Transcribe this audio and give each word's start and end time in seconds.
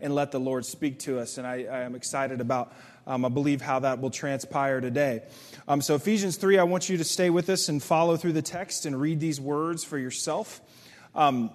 and 0.00 0.14
let 0.14 0.30
the 0.30 0.40
Lord 0.40 0.64
speak 0.64 0.98
to 1.00 1.18
us. 1.18 1.38
And 1.38 1.46
I, 1.46 1.64
I 1.64 1.80
am 1.80 1.94
excited 1.94 2.40
about, 2.40 2.72
um, 3.06 3.24
I 3.24 3.28
believe, 3.28 3.60
how 3.60 3.80
that 3.80 4.00
will 4.00 4.10
transpire 4.10 4.80
today. 4.80 5.22
Um, 5.66 5.80
so, 5.80 5.94
Ephesians 5.94 6.36
3, 6.36 6.58
I 6.58 6.64
want 6.64 6.88
you 6.88 6.96
to 6.98 7.04
stay 7.04 7.30
with 7.30 7.48
us 7.50 7.68
and 7.68 7.82
follow 7.82 8.16
through 8.16 8.32
the 8.32 8.42
text 8.42 8.86
and 8.86 9.00
read 9.00 9.20
these 9.20 9.40
words 9.40 9.84
for 9.84 9.98
yourself. 9.98 10.60
Um, 11.14 11.50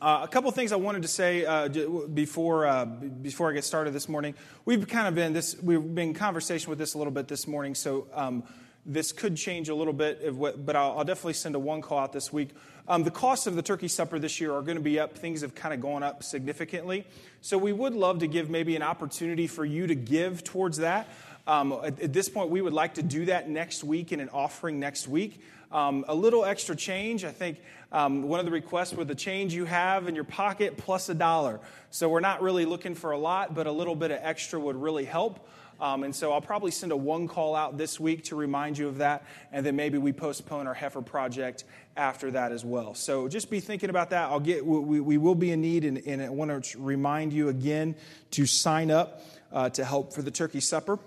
uh, 0.00 0.20
a 0.24 0.28
couple 0.28 0.50
things 0.50 0.72
I 0.72 0.76
wanted 0.76 1.02
to 1.02 1.08
say 1.08 1.46
uh, 1.46 1.68
before 1.68 2.66
uh, 2.66 2.84
before 2.84 3.50
I 3.50 3.54
get 3.54 3.64
started 3.64 3.94
this 3.94 4.10
morning. 4.10 4.34
We've 4.66 4.86
kind 4.86 5.08
of 5.08 5.14
been 5.14 5.32
this 5.32 5.56
we've 5.62 5.82
been 5.82 6.08
in 6.08 6.14
conversation 6.14 6.68
with 6.68 6.78
this 6.78 6.92
a 6.92 6.98
little 6.98 7.12
bit 7.12 7.28
this 7.28 7.46
morning, 7.46 7.74
so 7.74 8.06
um, 8.12 8.42
this 8.86 9.12
could 9.12 9.36
change 9.36 9.68
a 9.68 9.74
little 9.74 9.92
bit. 9.92 10.38
But 10.38 10.76
I'll, 10.76 11.04
definitely 11.04 11.34
send 11.34 11.54
a 11.54 11.58
one 11.58 11.82
call 11.82 11.98
out 11.98 12.12
this 12.12 12.32
week. 12.32 12.50
Um, 12.88 13.02
the 13.02 13.10
costs 13.10 13.46
of 13.46 13.56
the 13.56 13.62
turkey 13.62 13.88
supper 13.88 14.18
this 14.18 14.40
year 14.40 14.54
are 14.54 14.62
going 14.62 14.76
to 14.76 14.82
be 14.82 15.00
up. 15.00 15.18
Things 15.18 15.40
have 15.40 15.54
kind 15.54 15.74
of 15.74 15.80
gone 15.80 16.02
up 16.02 16.22
significantly, 16.22 17.04
so 17.40 17.58
we 17.58 17.72
would 17.72 17.94
love 17.94 18.20
to 18.20 18.28
give 18.28 18.48
maybe 18.48 18.76
an 18.76 18.82
opportunity 18.82 19.48
for 19.48 19.64
you 19.64 19.88
to 19.88 19.94
give 19.94 20.44
towards 20.44 20.78
that. 20.78 21.08
Um, 21.48 21.72
at, 21.72 22.00
at, 22.00 22.12
this 22.12 22.28
point, 22.28 22.50
we 22.50 22.60
would 22.60 22.72
like 22.72 22.94
to 22.94 23.02
do 23.02 23.26
that 23.26 23.48
next 23.48 23.84
week 23.84 24.12
in 24.12 24.20
an 24.20 24.28
offering 24.30 24.80
next 24.80 25.06
week. 25.06 25.40
Um, 25.70 26.04
a 26.08 26.14
little 26.14 26.44
extra 26.44 26.76
change. 26.76 27.24
I 27.24 27.30
think 27.30 27.58
um, 27.92 28.24
one 28.24 28.40
of 28.40 28.46
the 28.46 28.52
requests 28.52 28.92
with 28.92 29.08
the 29.08 29.14
change 29.14 29.54
you 29.54 29.64
have 29.64 30.08
in 30.08 30.14
your 30.14 30.24
pocket 30.24 30.76
plus 30.76 31.08
a 31.08 31.14
dollar. 31.14 31.60
So 31.90 32.08
we're 32.08 32.20
not 32.20 32.42
really 32.42 32.64
looking 32.64 32.94
for 32.94 33.12
a 33.12 33.18
lot, 33.18 33.54
but 33.54 33.66
a 33.66 33.72
little 33.72 33.96
bit 33.96 34.10
of 34.10 34.18
extra 34.22 34.58
would 34.58 34.76
really 34.76 35.04
help. 35.04 35.48
Um, 35.80 36.04
and 36.04 36.14
so 36.14 36.32
I'll 36.32 36.40
probably 36.40 36.70
send 36.70 36.92
a 36.92 36.96
one 36.96 37.28
call 37.28 37.54
out 37.54 37.76
this 37.76 38.00
week 38.00 38.24
to 38.24 38.36
remind 38.36 38.78
you 38.78 38.88
of 38.88 38.98
that. 38.98 39.24
And 39.52 39.64
then 39.64 39.76
maybe 39.76 39.98
we 39.98 40.12
postpone 40.12 40.66
our 40.66 40.74
heifer 40.74 41.02
project 41.02 41.64
after 41.96 42.30
that 42.30 42.52
as 42.52 42.64
well. 42.64 42.94
So 42.94 43.28
just 43.28 43.50
be 43.50 43.60
thinking 43.60 43.90
about 43.90 44.10
that. 44.10 44.30
I'll 44.30 44.40
get, 44.40 44.64
we, 44.64 45.00
we 45.00 45.18
will 45.18 45.34
be 45.34 45.50
in 45.50 45.60
need, 45.60 45.84
and, 45.84 45.98
and 46.06 46.22
I 46.22 46.28
want 46.28 46.64
to 46.64 46.78
remind 46.78 47.32
you 47.32 47.48
again 47.48 47.94
to 48.32 48.46
sign 48.46 48.90
up 48.90 49.22
uh, 49.52 49.70
to 49.70 49.84
help 49.84 50.12
for 50.12 50.22
the 50.22 50.30
turkey 50.30 50.60
supper. 50.60 50.98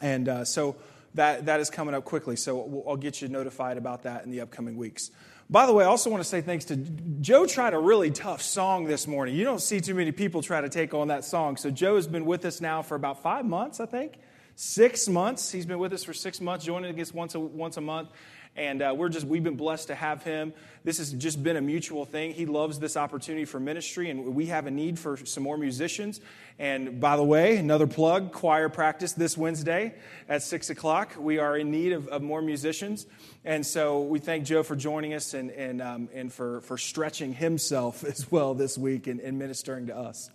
And 0.00 0.28
uh, 0.28 0.44
so 0.44 0.76
that, 1.14 1.46
that 1.46 1.60
is 1.60 1.70
coming 1.70 1.94
up 1.94 2.04
quickly. 2.04 2.36
So 2.36 2.84
I'll 2.86 2.96
get 2.96 3.22
you 3.22 3.28
notified 3.28 3.76
about 3.76 4.02
that 4.02 4.24
in 4.24 4.30
the 4.30 4.40
upcoming 4.40 4.76
weeks. 4.76 5.10
By 5.50 5.66
the 5.66 5.72
way, 5.72 5.84
I 5.84 5.88
also 5.88 6.10
want 6.10 6.22
to 6.22 6.28
say 6.28 6.40
thanks 6.40 6.64
to 6.66 6.76
Joe. 6.76 7.46
Tried 7.46 7.74
a 7.74 7.78
really 7.78 8.10
tough 8.10 8.40
song 8.40 8.84
this 8.86 9.06
morning. 9.06 9.34
You 9.34 9.44
don't 9.44 9.60
see 9.60 9.80
too 9.80 9.94
many 9.94 10.10
people 10.10 10.42
try 10.42 10.60
to 10.60 10.70
take 10.70 10.94
on 10.94 11.08
that 11.08 11.24
song. 11.24 11.56
So 11.56 11.70
Joe 11.70 11.96
has 11.96 12.06
been 12.06 12.24
with 12.24 12.44
us 12.44 12.60
now 12.60 12.82
for 12.82 12.94
about 12.94 13.22
five 13.22 13.44
months, 13.44 13.78
I 13.78 13.86
think, 13.86 14.14
six 14.56 15.06
months. 15.06 15.52
He's 15.52 15.66
been 15.66 15.78
with 15.78 15.92
us 15.92 16.02
for 16.02 16.14
six 16.14 16.40
months, 16.40 16.64
joining 16.64 16.98
us 16.98 17.12
once 17.12 17.34
a, 17.34 17.40
once 17.40 17.76
a 17.76 17.82
month. 17.82 18.08
And 18.56 18.82
uh, 18.82 18.94
we're 18.96 19.08
just, 19.08 19.26
we've 19.26 19.42
been 19.42 19.56
blessed 19.56 19.88
to 19.88 19.96
have 19.96 20.22
him. 20.22 20.52
This 20.84 20.98
has 20.98 21.12
just 21.12 21.42
been 21.42 21.56
a 21.56 21.60
mutual 21.60 22.04
thing. 22.04 22.32
He 22.32 22.46
loves 22.46 22.78
this 22.78 22.96
opportunity 22.96 23.44
for 23.44 23.58
ministry, 23.58 24.10
and 24.10 24.34
we 24.34 24.46
have 24.46 24.66
a 24.66 24.70
need 24.70 24.96
for 24.96 25.16
some 25.16 25.42
more 25.42 25.58
musicians. 25.58 26.20
And 26.58 27.00
by 27.00 27.16
the 27.16 27.24
way, 27.24 27.56
another 27.56 27.88
plug 27.88 28.30
choir 28.30 28.68
practice 28.68 29.12
this 29.12 29.36
Wednesday 29.36 29.94
at 30.28 30.44
6 30.44 30.70
o'clock. 30.70 31.14
We 31.18 31.38
are 31.38 31.56
in 31.56 31.72
need 31.72 31.92
of, 31.92 32.06
of 32.08 32.22
more 32.22 32.42
musicians. 32.42 33.06
And 33.44 33.66
so 33.66 34.02
we 34.02 34.20
thank 34.20 34.44
Joe 34.44 34.62
for 34.62 34.76
joining 34.76 35.14
us 35.14 35.34
and, 35.34 35.50
and, 35.50 35.82
um, 35.82 36.08
and 36.14 36.32
for, 36.32 36.60
for 36.60 36.78
stretching 36.78 37.32
himself 37.32 38.04
as 38.04 38.30
well 38.30 38.54
this 38.54 38.78
week 38.78 39.08
and, 39.08 39.18
and 39.18 39.36
ministering 39.36 39.88
to 39.88 39.96
us. 39.96 40.30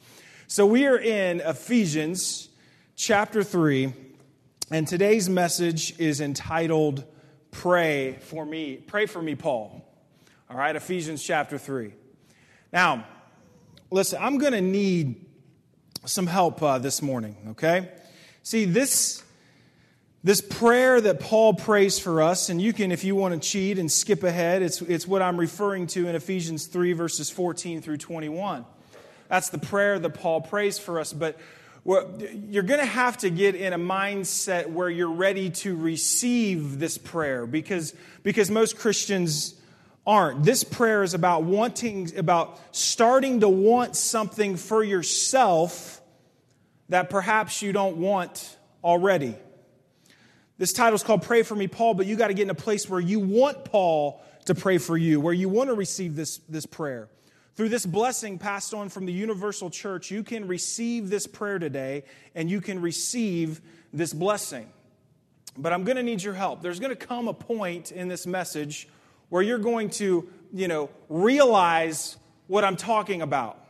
So 0.47 0.65
we 0.65 0.87
are 0.87 0.99
in 0.99 1.39
Ephesians 1.39 2.49
chapter 2.97 3.43
3, 3.43 3.93
and 4.71 4.85
today's 4.85 5.29
message 5.29 5.97
is 5.99 6.19
entitled 6.19 7.05
pray 7.51 8.17
for 8.21 8.45
me. 8.45 8.77
Pray 8.77 9.05
for 9.05 9.21
me, 9.21 9.35
Paul. 9.35 9.85
All 10.49 10.57
right, 10.57 10.75
Ephesians 10.75 11.23
chapter 11.23 11.57
3. 11.57 11.93
Now, 12.71 13.05
listen, 13.91 14.19
I'm 14.21 14.37
going 14.37 14.53
to 14.53 14.61
need 14.61 15.25
some 16.05 16.27
help 16.27 16.61
uh, 16.61 16.79
this 16.79 17.01
morning, 17.01 17.35
okay? 17.51 17.89
See, 18.43 18.65
this. 18.65 19.23
This 20.21 20.41
prayer 20.41 20.99
that 20.99 21.21
Paul 21.21 21.53
prays 21.53 21.97
for 21.97 22.21
us, 22.21 22.49
and 22.49 22.61
you 22.61 22.73
can, 22.73 22.91
if 22.91 23.05
you 23.05 23.15
want 23.15 23.41
to 23.41 23.49
cheat 23.49 23.79
and 23.79 23.89
skip 23.89 24.23
ahead, 24.23 24.61
it's, 24.61 24.81
it's 24.81 25.07
what 25.07 25.21
I'm 25.21 25.39
referring 25.39 25.87
to 25.87 26.09
in 26.09 26.15
Ephesians 26.15 26.65
3, 26.65 26.91
verses 26.91 27.29
14 27.29 27.81
through 27.81 27.95
21. 27.95 28.65
That's 29.29 29.49
the 29.49 29.59
prayer 29.59 29.97
that 29.97 30.09
Paul 30.09 30.41
prays 30.41 30.77
for 30.77 30.99
us. 30.99 31.13
But 31.13 31.39
you're 31.89 32.63
going 32.63 32.79
to 32.79 32.85
have 32.85 33.17
to 33.17 33.31
get 33.31 33.55
in 33.55 33.73
a 33.73 33.77
mindset 33.79 34.67
where 34.67 34.89
you're 34.89 35.11
ready 35.11 35.49
to 35.49 35.75
receive 35.75 36.77
this 36.77 36.99
prayer 36.99 37.47
because, 37.47 37.95
because 38.21 38.51
most 38.51 38.77
Christians 38.77 39.55
aren't. 40.05 40.43
This 40.43 40.63
prayer 40.63 41.01
is 41.01 41.15
about 41.15 41.43
wanting, 41.43 42.15
about 42.15 42.59
starting 42.75 43.39
to 43.39 43.49
want 43.49 43.95
something 43.95 44.55
for 44.55 44.83
yourself 44.83 46.01
that 46.89 47.09
perhaps 47.09 47.61
you 47.61 47.73
don't 47.73 47.97
want 47.97 48.57
already. 48.83 49.35
This 50.59 50.73
title 50.73 50.95
is 50.95 51.03
called 51.03 51.23
Pray 51.23 51.41
for 51.41 51.55
Me, 51.55 51.67
Paul, 51.67 51.95
but 51.95 52.05
you 52.05 52.15
got 52.15 52.27
to 52.27 52.33
get 52.35 52.43
in 52.43 52.49
a 52.49 52.55
place 52.55 52.87
where 52.87 52.99
you 52.99 53.19
want 53.19 53.65
Paul 53.65 54.21
to 54.45 54.53
pray 54.53 54.77
for 54.77 54.97
you, 54.97 55.19
where 55.19 55.33
you 55.33 55.49
want 55.49 55.69
to 55.69 55.73
receive 55.73 56.15
this, 56.15 56.37
this 56.49 56.65
prayer. 56.65 57.09
Through 57.59 57.67
this 57.67 57.85
blessing 57.85 58.39
passed 58.39 58.73
on 58.73 58.87
from 58.87 59.05
the 59.05 59.11
universal 59.11 59.69
church, 59.69 60.11
you 60.11 60.23
can 60.23 60.47
receive 60.47 61.09
this 61.09 61.27
prayer 61.27 61.59
today 61.59 62.05
and 62.33 62.49
you 62.49 62.61
can 62.61 62.81
receive 62.81 63.59
this 63.91 64.13
blessing. 64.13 64.69
But 65.57 65.73
I'm 65.73 65.83
going 65.83 65.97
to 65.97 66.03
need 66.03 66.23
your 66.23 66.35
help. 66.35 66.61
There's 66.61 66.79
going 66.79 66.95
to 66.95 67.05
come 67.05 67.27
a 67.27 67.33
point 67.33 67.91
in 67.91 68.07
this 68.07 68.25
message 68.25 68.87
where 69.27 69.41
you're 69.41 69.57
going 69.57 69.89
to, 69.89 70.29
you 70.53 70.69
know, 70.69 70.89
realize 71.09 72.15
what 72.47 72.63
I'm 72.63 72.77
talking 72.77 73.21
about. 73.21 73.61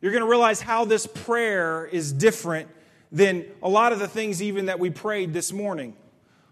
You're 0.00 0.12
going 0.12 0.24
to 0.24 0.30
realize 0.30 0.62
how 0.62 0.86
this 0.86 1.06
prayer 1.06 1.84
is 1.84 2.14
different 2.14 2.70
than 3.12 3.44
a 3.62 3.68
lot 3.68 3.92
of 3.92 3.98
the 3.98 4.08
things 4.08 4.42
even 4.42 4.64
that 4.64 4.78
we 4.78 4.88
prayed 4.88 5.34
this 5.34 5.52
morning. 5.52 5.94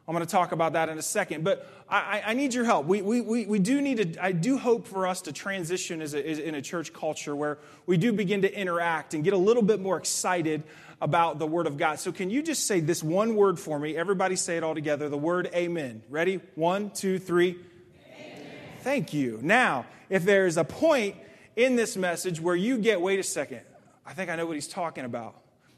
I'm 0.07 0.15
going 0.15 0.27
to 0.27 0.31
talk 0.31 0.53
about 0.53 0.75
that 0.75 0.91
in 0.91 0.99
a 0.99 1.03
second. 1.03 1.45
But 1.45 1.67
I, 1.89 2.23
I 2.27 2.35
need 2.35 2.53
your 2.53 2.65
help. 2.65 2.87
We, 2.87 3.01
we, 3.01 3.21
we, 3.47 3.59
do 3.59 3.81
need 3.81 4.15
to, 4.15 4.25
I 4.25 4.33
do 4.33 4.59
hope 4.59 4.87
for 4.87 5.07
us 5.07 5.23
to 5.23 5.33
transition 5.33 6.03
as 6.03 6.13
a, 6.13 6.29
as 6.29 6.39
in 6.39 6.55
a 6.55 6.63
church 6.63 6.93
culture 6.93 7.35
where 7.35 7.59
we 7.87 7.97
do 7.97 8.13
begin 8.13 8.43
to 8.43 8.55
interact 8.55 9.15
and 9.15 9.25
get 9.25 9.33
a 9.33 9.39
little 9.39 9.63
bit 9.63 9.81
more 9.81 9.97
excited 9.97 10.63
about 11.01 11.39
the 11.39 11.47
Word 11.47 11.67
of 11.67 11.79
God. 11.79 11.99
So, 12.01 12.13
can 12.13 12.31
you 12.31 12.43
just 12.43 12.67
say 12.67 12.81
this 12.81 13.03
one 13.03 13.35
word 13.35 13.59
for 13.59 13.79
me? 13.79 13.97
Everybody 13.97 14.37
say 14.37 14.57
it 14.57 14.63
all 14.63 14.75
together 14.75 15.09
the 15.09 15.19
word 15.19 15.51
amen. 15.55 16.03
Ready? 16.11 16.41
One, 16.55 16.91
two, 16.91 17.19
three. 17.19 17.59
Amen. 18.15 18.47
Thank 18.81 19.13
you. 19.13 19.39
Now, 19.43 19.87
if 20.11 20.25
there's 20.25 20.57
a 20.57 20.65
point 20.65 21.17
in 21.57 21.77
this 21.77 21.97
message 21.97 22.41
where 22.41 22.57
you 22.57 22.79
get, 22.79 23.01
wait 23.01 23.19
a 23.19 23.23
second, 23.23 23.61
I 24.07 24.13
think 24.13 24.31
I 24.31 24.37
know 24.37 24.47
what 24.47 24.55
he's 24.55 24.69
talking 24.69 25.05
about. 25.05 25.35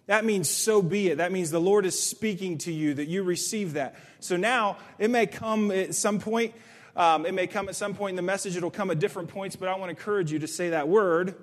That 0.06 0.24
means 0.24 0.48
so 0.48 0.82
be 0.82 1.08
it. 1.08 1.18
That 1.18 1.32
means 1.32 1.50
the 1.50 1.60
Lord 1.60 1.84
is 1.84 2.00
speaking 2.00 2.58
to 2.58 2.72
you, 2.72 2.94
that 2.94 3.06
you 3.06 3.22
receive 3.22 3.72
that. 3.74 3.96
So 4.20 4.36
now 4.36 4.78
it 4.98 5.10
may 5.10 5.26
come 5.26 5.70
at 5.70 5.94
some 5.94 6.20
point. 6.20 6.54
Um, 6.94 7.26
it 7.26 7.34
may 7.34 7.46
come 7.46 7.68
at 7.68 7.76
some 7.76 7.94
point 7.94 8.10
in 8.10 8.16
the 8.16 8.22
message. 8.22 8.56
It'll 8.56 8.70
come 8.70 8.90
at 8.90 8.98
different 8.98 9.28
points, 9.28 9.56
but 9.56 9.68
I 9.68 9.72
want 9.72 9.84
to 9.84 9.90
encourage 9.90 10.32
you 10.32 10.38
to 10.38 10.48
say 10.48 10.70
that 10.70 10.88
word 10.88 11.34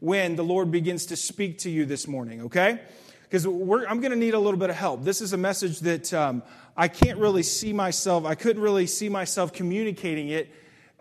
when 0.00 0.36
the 0.36 0.44
Lord 0.44 0.70
begins 0.70 1.06
to 1.06 1.16
speak 1.16 1.58
to 1.60 1.70
you 1.70 1.86
this 1.86 2.06
morning, 2.06 2.42
okay? 2.42 2.78
Because 3.22 3.46
I'm 3.46 4.00
going 4.00 4.10
to 4.10 4.16
need 4.16 4.34
a 4.34 4.38
little 4.38 4.60
bit 4.60 4.68
of 4.68 4.76
help. 4.76 5.02
This 5.02 5.22
is 5.22 5.32
a 5.32 5.38
message 5.38 5.80
that 5.80 6.12
um, 6.12 6.42
I 6.76 6.88
can't 6.88 7.18
really 7.18 7.42
see 7.42 7.72
myself, 7.72 8.26
I 8.26 8.34
couldn't 8.34 8.60
really 8.60 8.86
see 8.86 9.08
myself 9.08 9.54
communicating 9.54 10.28
it 10.28 10.52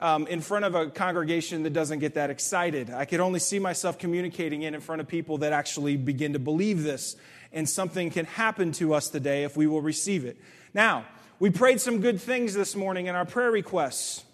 um, 0.04 0.28
in 0.28 0.42
front 0.42 0.66
of 0.66 0.76
a 0.76 0.88
congregation 0.88 1.64
that 1.64 1.72
doesn't 1.72 2.00
get 2.00 2.16
that 2.16 2.30
excited. 2.30 2.90
I 2.90 3.06
could 3.06 3.22
only 3.22 3.40
see 3.40 3.58
myself 3.58 3.98
communicating 3.98 4.64
it 4.64 4.74
in 4.74 4.82
front 4.82 5.00
of 5.00 5.08
people 5.08 5.38
that 5.38 5.54
actually 5.54 5.96
begin 5.96 6.34
to 6.34 6.40
believe 6.40 6.84
this. 6.84 7.16
And 7.54 7.70
something 7.70 8.12
can 8.12 8.26
happen 8.26 8.74
to 8.74 8.94
us 8.94 9.08
today 9.08 9.46
if 9.46 9.56
we 9.56 9.66
will 9.66 9.82
receive 9.82 10.26
it. 10.26 10.38
Now, 10.74 11.06
we 11.40 11.52
prayed 11.52 11.80
some 11.80 12.02
good 12.02 12.20
things 12.20 12.54
this 12.54 12.76
morning 12.76 13.08
in 13.08 13.16
our 13.16 13.24
prayer 13.24 13.50
requests. 13.50 14.26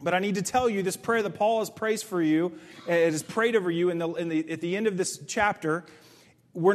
But 0.00 0.14
I 0.14 0.20
need 0.20 0.36
to 0.36 0.42
tell 0.42 0.68
you 0.68 0.84
this 0.84 0.96
prayer 0.96 1.22
that 1.24 1.34
Paul 1.34 1.58
has 1.58 1.70
prayed 1.70 2.00
for 2.00 2.22
you, 2.22 2.52
it 2.86 3.10
has 3.10 3.24
prayed 3.24 3.56
over 3.56 3.72
you 3.72 3.90
in 3.90 3.98
the, 3.98 4.08
in 4.14 4.28
the, 4.28 4.52
at 4.52 4.60
the 4.60 4.76
end 4.76 4.86
of 4.86 4.96
this 4.96 5.18
chapter. 5.26 5.84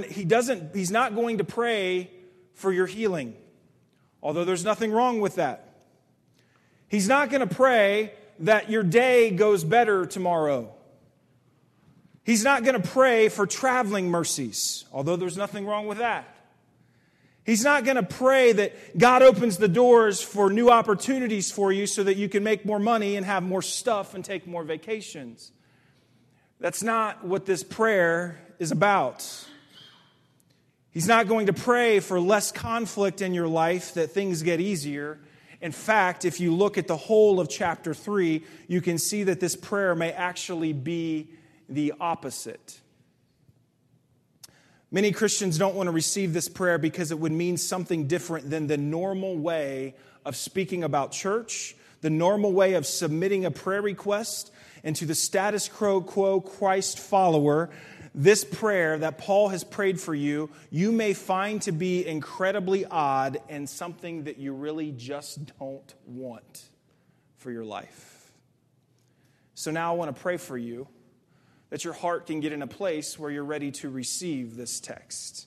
he 0.10 0.26
doesn't, 0.26 0.76
he's 0.76 0.92
not 0.92 1.16
going 1.16 1.38
to 1.38 1.46
pray 1.46 2.12
for 2.56 2.74
your 2.74 2.88
healing, 2.88 3.36
although 4.22 4.44
there's 4.44 4.66
nothing 4.66 4.92
wrong 4.92 5.22
with 5.22 5.36
that. 5.36 5.67
He's 6.88 7.08
not 7.08 7.30
going 7.30 7.48
to 7.48 7.54
pray 7.54 8.14
that 8.40 8.70
your 8.70 8.84
day 8.84 9.32
goes 9.32 9.64
better 9.64 10.06
tomorrow. 10.06 10.74
He's 12.24 12.44
not 12.44 12.64
going 12.64 12.82
to 12.82 12.88
pray 12.88 13.30
for 13.30 13.48
traveling 13.48 14.10
mercies, 14.10 14.86
although 14.92 15.16
there's 15.16 15.38
nothing 15.38 15.66
wrong 15.66 15.88
with 15.88 16.00
that. 16.00 16.34
He's 17.46 17.64
not 17.64 17.86
going 17.86 17.96
to 17.96 18.04
pray 18.04 18.52
that 18.52 18.98
God 18.98 19.22
opens 19.22 19.58
the 19.58 19.70
doors 19.70 20.22
for 20.22 20.50
new 20.50 20.70
opportunities 20.70 21.50
for 21.50 21.72
you 21.72 21.88
so 21.88 22.04
that 22.04 22.18
you 22.18 22.28
can 22.28 22.44
make 22.44 22.66
more 22.66 22.80
money 22.80 23.16
and 23.16 23.26
have 23.26 23.44
more 23.44 23.62
stuff 23.62 24.14
and 24.14 24.26
take 24.26 24.46
more 24.46 24.66
vacations. 24.66 25.54
That's 26.60 26.84
not 26.84 27.24
what 27.24 27.46
this 27.46 27.64
prayer 27.64 28.38
is 28.60 28.72
about. 28.72 29.26
He's 30.92 31.08
not 31.08 31.30
going 31.30 31.46
to 31.46 31.54
pray 31.54 32.02
for 32.02 32.20
less 32.20 32.52
conflict 32.52 33.22
in 33.22 33.34
your 33.34 33.48
life, 33.48 33.94
that 33.94 34.12
things 34.12 34.44
get 34.44 34.60
easier. 34.60 35.20
In 35.62 35.72
fact, 35.72 36.24
if 36.26 36.40
you 36.40 36.54
look 36.54 36.78
at 36.78 36.88
the 36.88 36.98
whole 36.98 37.40
of 37.40 37.50
chapter 37.50 37.94
3, 37.94 38.44
you 38.68 38.82
can 38.82 38.98
see 38.98 39.24
that 39.24 39.40
this 39.40 39.56
prayer 39.56 39.96
may 39.96 40.12
actually 40.12 40.74
be 40.74 41.30
the 41.68 41.94
opposite. 42.00 42.80
Many 44.92 45.12
Christians 45.12 45.58
don't 45.58 45.76
want 45.76 45.88
to 45.88 45.92
receive 45.92 46.34
this 46.34 46.48
prayer 46.48 46.78
because 46.78 47.12
it 47.12 47.20
would 47.20 47.32
mean 47.32 47.58
something 47.58 48.08
different 48.08 48.50
than 48.50 48.68
the 48.68 48.78
normal 48.78 49.36
way 49.38 49.96
of 50.24 50.36
speaking 50.36 50.84
about 50.84 51.12
church, 51.12 51.76
the 52.02 52.10
normal 52.10 52.54
way 52.54 52.74
of 52.74 52.86
submitting 52.86 53.44
a 53.44 53.52
prayer 53.52 53.82
request, 53.82 54.52
and 54.84 54.96
to 54.96 55.06
the 55.06 55.16
status 55.16 55.68
quo 55.68 56.00
quo 56.00 56.40
Christ 56.40 57.00
follower. 57.00 57.70
This 58.20 58.44
prayer 58.44 58.98
that 58.98 59.20
Paul 59.20 59.50
has 59.50 59.64
prayed 59.64 60.02
for 60.02 60.16
you, 60.16 60.50
you 60.72 60.92
may 60.92 61.14
find 61.14 61.62
to 61.62 61.72
be 61.72 62.06
incredibly 62.06 62.84
odd 62.84 63.38
and 63.48 63.70
something 63.70 64.24
that 64.24 64.40
you 64.40 64.54
really 64.54 64.92
just 64.92 65.56
don't 65.60 65.94
want 66.08 66.64
for 67.36 67.52
your 67.52 67.64
life. 67.64 68.32
So 69.54 69.70
now 69.70 69.94
I 69.94 69.96
want 69.96 70.16
to 70.16 70.20
pray 70.20 70.38
for 70.38 70.58
you 70.58 70.88
that 71.70 71.84
your 71.84 71.94
heart 71.94 72.26
can 72.26 72.40
get 72.40 72.52
in 72.52 72.64
a 72.64 72.68
place 72.68 73.20
where 73.20 73.30
you're 73.30 73.46
ready 73.46 73.70
to 73.74 73.90
receive 73.92 74.56
this 74.56 74.80
text, 74.80 75.46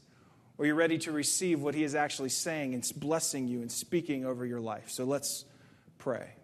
where 0.55 0.67
you're 0.67 0.77
ready 0.77 0.99
to 0.99 1.11
receive 1.11 1.61
what 1.61 1.75
he 1.75 1.83
is 1.83 1.97
actually 1.97 2.29
saying 2.29 2.75
and 2.75 2.89
blessing 2.95 3.49
you 3.49 3.63
and 3.63 3.73
speaking 3.73 4.25
over 4.25 4.47
your 4.47 4.61
life. 4.61 4.91
So 4.91 5.03
let's 5.03 5.45
pray. 5.99 6.35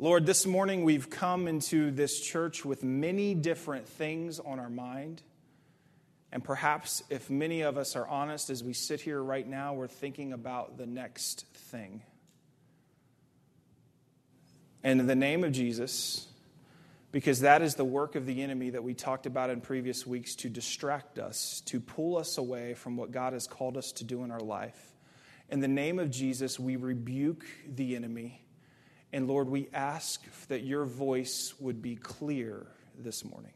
Lord, 0.00 0.26
this 0.26 0.46
morning 0.46 0.84
we've 0.84 1.10
come 1.10 1.48
into 1.48 1.90
this 1.90 2.20
church 2.20 2.64
with 2.64 2.84
many 2.84 3.34
different 3.34 3.88
things 3.88 4.38
on 4.38 4.60
our 4.60 4.70
mind. 4.70 5.22
And 6.30 6.44
perhaps, 6.44 7.02
if 7.10 7.28
many 7.28 7.62
of 7.62 7.76
us 7.76 7.96
are 7.96 8.06
honest, 8.06 8.48
as 8.48 8.62
we 8.62 8.74
sit 8.74 9.00
here 9.00 9.20
right 9.20 9.44
now, 9.46 9.74
we're 9.74 9.88
thinking 9.88 10.32
about 10.32 10.78
the 10.78 10.86
next 10.86 11.46
thing. 11.52 12.02
And 14.84 15.00
in 15.00 15.08
the 15.08 15.16
name 15.16 15.42
of 15.42 15.50
Jesus, 15.50 16.28
because 17.10 17.40
that 17.40 17.60
is 17.60 17.74
the 17.74 17.84
work 17.84 18.14
of 18.14 18.24
the 18.24 18.40
enemy 18.40 18.70
that 18.70 18.84
we 18.84 18.94
talked 18.94 19.26
about 19.26 19.50
in 19.50 19.60
previous 19.60 20.06
weeks 20.06 20.36
to 20.36 20.48
distract 20.48 21.18
us, 21.18 21.60
to 21.66 21.80
pull 21.80 22.16
us 22.16 22.38
away 22.38 22.74
from 22.74 22.96
what 22.96 23.10
God 23.10 23.32
has 23.32 23.48
called 23.48 23.76
us 23.76 23.90
to 23.92 24.04
do 24.04 24.22
in 24.22 24.30
our 24.30 24.38
life. 24.38 24.92
In 25.48 25.58
the 25.58 25.66
name 25.66 25.98
of 25.98 26.08
Jesus, 26.08 26.56
we 26.56 26.76
rebuke 26.76 27.44
the 27.66 27.96
enemy. 27.96 28.44
And 29.12 29.26
Lord, 29.26 29.48
we 29.48 29.68
ask 29.72 30.22
that 30.48 30.64
your 30.64 30.84
voice 30.84 31.54
would 31.58 31.80
be 31.80 31.96
clear 31.96 32.66
this 32.98 33.24
morning. 33.24 33.52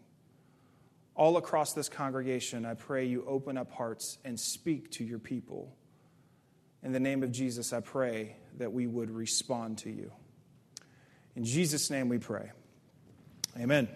All 1.14 1.36
across 1.36 1.74
this 1.74 1.88
congregation, 1.88 2.64
I 2.64 2.74
pray 2.74 3.04
you 3.04 3.24
open 3.26 3.58
up 3.58 3.70
hearts 3.70 4.18
and 4.24 4.40
speak 4.40 4.90
to 4.92 5.04
your 5.04 5.18
people. 5.18 5.76
In 6.82 6.92
the 6.92 7.00
name 7.00 7.22
of 7.22 7.32
Jesus, 7.32 7.72
I 7.72 7.80
pray 7.80 8.36
that 8.58 8.72
we 8.72 8.86
would 8.86 9.10
respond 9.10 9.78
to 9.78 9.90
you. 9.90 10.10
In 11.36 11.44
Jesus' 11.44 11.90
name 11.90 12.08
we 12.08 12.18
pray. 12.18 12.50
Amen. 13.58 13.88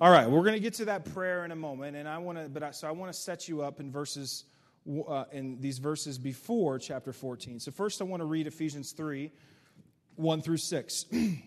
All 0.00 0.12
right, 0.12 0.30
we're 0.30 0.42
going 0.42 0.54
to 0.54 0.60
get 0.60 0.74
to 0.74 0.84
that 0.84 1.12
prayer 1.12 1.44
in 1.44 1.50
a 1.50 1.56
moment, 1.56 1.96
and 1.96 2.08
I 2.08 2.18
want 2.18 2.38
to, 2.38 2.48
but 2.48 2.62
I, 2.62 2.70
so 2.70 2.86
I 2.86 2.92
want 2.92 3.12
to 3.12 3.18
set 3.18 3.48
you 3.48 3.62
up 3.62 3.80
in 3.80 3.90
verses, 3.90 4.44
uh, 5.08 5.24
in 5.32 5.60
these 5.60 5.78
verses 5.78 6.18
before 6.18 6.78
chapter 6.78 7.12
14. 7.12 7.58
So 7.58 7.72
first, 7.72 8.00
I 8.00 8.04
want 8.04 8.20
to 8.20 8.24
read 8.24 8.46
Ephesians 8.46 8.92
3, 8.92 9.32
1 10.18 10.42
through 10.42 10.56
6. 10.56 11.06
it 11.12 11.38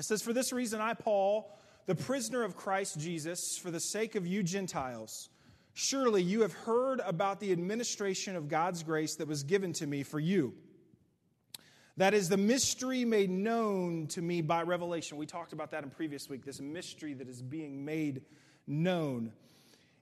says, 0.00 0.22
"For 0.22 0.32
this 0.32 0.52
reason, 0.52 0.80
I, 0.80 0.94
Paul, 0.94 1.56
the 1.86 1.94
prisoner 1.94 2.42
of 2.42 2.56
Christ 2.56 2.98
Jesus, 2.98 3.56
for 3.56 3.70
the 3.70 3.80
sake 3.80 4.14
of 4.14 4.26
you 4.26 4.42
Gentiles, 4.42 5.28
surely 5.74 6.22
you 6.22 6.42
have 6.42 6.52
heard 6.52 7.00
about 7.00 7.40
the 7.40 7.52
administration 7.52 8.36
of 8.36 8.48
God's 8.48 8.82
grace 8.82 9.16
that 9.16 9.28
was 9.28 9.42
given 9.42 9.72
to 9.74 9.86
me 9.86 10.02
for 10.02 10.18
you." 10.18 10.54
That 11.96 12.12
is 12.12 12.28
the 12.28 12.36
mystery 12.36 13.04
made 13.04 13.30
known 13.30 14.08
to 14.08 14.20
me 14.20 14.40
by 14.40 14.62
revelation. 14.62 15.16
We 15.16 15.26
talked 15.26 15.52
about 15.52 15.70
that 15.70 15.84
in 15.84 15.90
previous 15.90 16.28
week, 16.28 16.44
this 16.44 16.60
mystery 16.60 17.14
that 17.14 17.28
is 17.28 17.40
being 17.40 17.84
made 17.84 18.22
known. 18.66 19.32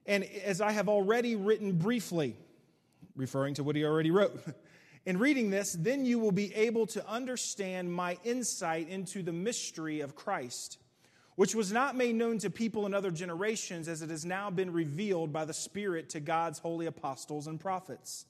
And 0.07 0.23
as 0.23 0.59
I 0.59 0.71
have 0.71 0.89
already 0.89 1.35
written 1.35 1.73
briefly, 1.73 2.35
referring 3.15 3.53
to 3.55 3.63
what 3.63 3.75
he 3.75 3.85
already 3.85 4.09
wrote, 4.09 4.39
in 5.05 5.17
reading 5.17 5.49
this, 5.49 5.73
then 5.73 6.05
you 6.05 6.19
will 6.19 6.31
be 6.31 6.53
able 6.55 6.85
to 6.87 7.07
understand 7.07 7.91
my 7.91 8.17
insight 8.23 8.87
into 8.87 9.21
the 9.21 9.33
mystery 9.33 10.01
of 10.01 10.15
Christ, 10.15 10.77
which 11.35 11.55
was 11.55 11.71
not 11.71 11.95
made 11.95 12.15
known 12.15 12.37
to 12.39 12.49
people 12.49 12.85
in 12.85 12.93
other 12.93 13.11
generations 13.11 13.87
as 13.87 14.01
it 14.01 14.09
has 14.09 14.23
now 14.23 14.49
been 14.49 14.71
revealed 14.71 15.33
by 15.33 15.45
the 15.45 15.53
Spirit 15.53 16.09
to 16.11 16.19
God's 16.19 16.59
holy 16.59 16.85
apostles 16.85 17.47
and 17.47 17.59
prophets. 17.59 18.25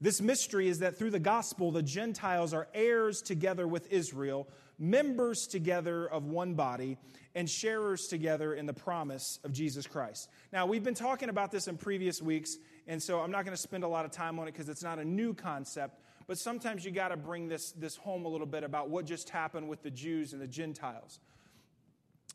This 0.00 0.20
mystery 0.20 0.68
is 0.68 0.80
that 0.80 0.98
through 0.98 1.10
the 1.10 1.20
gospel, 1.20 1.70
the 1.70 1.82
Gentiles 1.82 2.52
are 2.52 2.66
heirs 2.74 3.22
together 3.22 3.68
with 3.68 3.92
Israel, 3.92 4.48
members 4.76 5.46
together 5.46 6.06
of 6.06 6.26
one 6.26 6.54
body, 6.54 6.98
and 7.36 7.48
sharers 7.48 8.08
together 8.08 8.52
in 8.52 8.66
the 8.66 8.72
promise 8.72 9.38
of 9.44 9.52
Jesus 9.52 9.86
Christ. 9.86 10.28
Now, 10.52 10.66
we've 10.66 10.82
been 10.82 10.94
talking 10.94 11.28
about 11.28 11.52
this 11.52 11.68
in 11.68 11.76
previous 11.76 12.20
weeks, 12.20 12.56
and 12.86 13.02
so 13.02 13.20
I'm 13.20 13.30
not 13.30 13.44
going 13.44 13.56
to 13.56 13.62
spend 13.62 13.84
a 13.84 13.88
lot 13.88 14.04
of 14.04 14.10
time 14.10 14.38
on 14.38 14.48
it 14.48 14.52
because 14.52 14.68
it's 14.68 14.82
not 14.82 14.98
a 14.98 15.04
new 15.04 15.34
concept. 15.34 16.00
But 16.26 16.38
sometimes 16.38 16.84
you 16.84 16.90
got 16.90 17.08
to 17.08 17.16
bring 17.16 17.48
this, 17.48 17.72
this 17.72 17.96
home 17.96 18.24
a 18.24 18.28
little 18.28 18.46
bit 18.46 18.64
about 18.64 18.90
what 18.90 19.04
just 19.04 19.30
happened 19.30 19.68
with 19.68 19.82
the 19.82 19.90
Jews 19.90 20.32
and 20.32 20.40
the 20.40 20.46
Gentiles. 20.46 21.20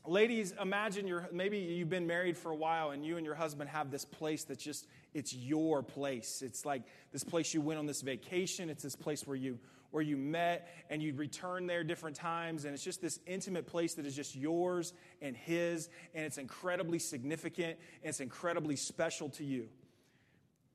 Ladies, 0.06 0.54
imagine 0.62 1.06
you're 1.06 1.28
maybe 1.34 1.58
you've 1.58 1.90
been 1.90 2.08
married 2.08 2.38
for 2.38 2.52
a 2.52 2.56
while 2.56 2.92
and 2.92 3.06
you 3.06 3.18
and 3.18 3.26
your 3.26 3.36
husband 3.36 3.70
have 3.70 3.92
this 3.92 4.06
place 4.06 4.46
that's 4.46 4.64
just 4.64 4.88
it's 5.14 5.34
your 5.34 5.84
place. 5.84 6.42
It's 6.42 6.66
like 6.66 6.84
this 7.12 7.26
place 7.26 7.54
you 7.54 7.60
went 7.60 7.78
on 7.78 7.86
this 7.86 8.02
vacation. 8.02 8.70
It's 8.70 8.84
this 8.84 8.96
place 8.96 9.28
where 9.28 9.36
you 9.36 9.60
where 9.92 10.04
you 10.04 10.16
met 10.16 10.70
and 10.90 11.02
you'd 11.02 11.18
return 11.18 11.68
there 11.68 11.84
different 11.84 12.16
times 12.16 12.66
and 12.66 12.74
it's 12.74 12.84
just 12.84 13.02
this 13.02 13.20
intimate 13.26 13.68
place 13.68 13.96
that 13.96 14.06
is 14.06 14.16
just 14.16 14.36
yours 14.36 14.94
and 15.22 15.36
his 15.36 15.90
and 16.14 16.26
it's 16.26 16.38
incredibly 16.38 17.00
significant 17.00 17.78
and 18.04 18.10
it's 18.10 18.22
incredibly 18.22 18.76
special 18.78 19.30
to 19.30 19.44
you. 19.44 19.68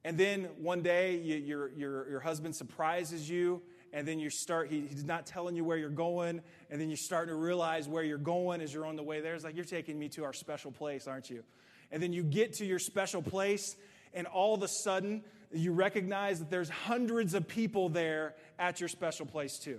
And 0.05 0.19
then 0.19 0.49
one 0.59 0.83
day 0.83 1.19
you, 1.19 1.37
your, 1.37 1.71
your, 1.73 2.11
your 2.11 2.21
husband 2.21 2.57
surprises 2.57 3.29
you 3.29 3.63
and 3.93 4.09
then 4.09 4.19
you 4.19 4.31
start, 4.31 4.69
he, 4.69 4.81
he's 4.81 5.05
not 5.05 5.27
telling 5.27 5.55
you 5.55 5.65
where 5.65 5.77
you're 5.77 5.91
going, 5.91 6.41
and 6.71 6.81
then 6.81 6.89
you're 6.89 6.97
starting 6.97 7.29
to 7.29 7.39
realize 7.39 7.87
where 7.87 8.03
you're 8.03 8.17
going 8.17 8.63
as 8.63 8.73
you're 8.73 8.87
on 8.87 8.97
the 8.97 9.03
way 9.03 9.21
there. 9.21 9.35
It's 9.35 9.45
like, 9.45 9.55
you're 9.55 9.65
taking 9.65 9.99
me 9.99 10.09
to 10.11 10.25
our 10.25 10.33
special 10.33 10.73
place, 10.73 11.07
aren't 11.07 11.29
you? 11.29 11.45
And 11.91 12.03
then 12.03 12.13
you 12.13 12.23
get 12.23 12.55
to 12.55 12.65
your 12.65 12.79
special 12.79 13.21
place, 13.21 13.77
and 14.15 14.27
all 14.27 14.55
of 14.55 14.63
a 14.63 14.69
sudden, 14.69 15.23
you 15.53 15.73
recognize 15.73 16.39
that 16.39 16.51
there's 16.51 16.71
hundreds 16.71 17.35
of 17.35 17.47
people 17.47 17.91
there 17.91 18.35
at 18.59 18.81
your 18.81 18.89
special 18.89 19.27
place, 19.27 19.59
too. 19.59 19.79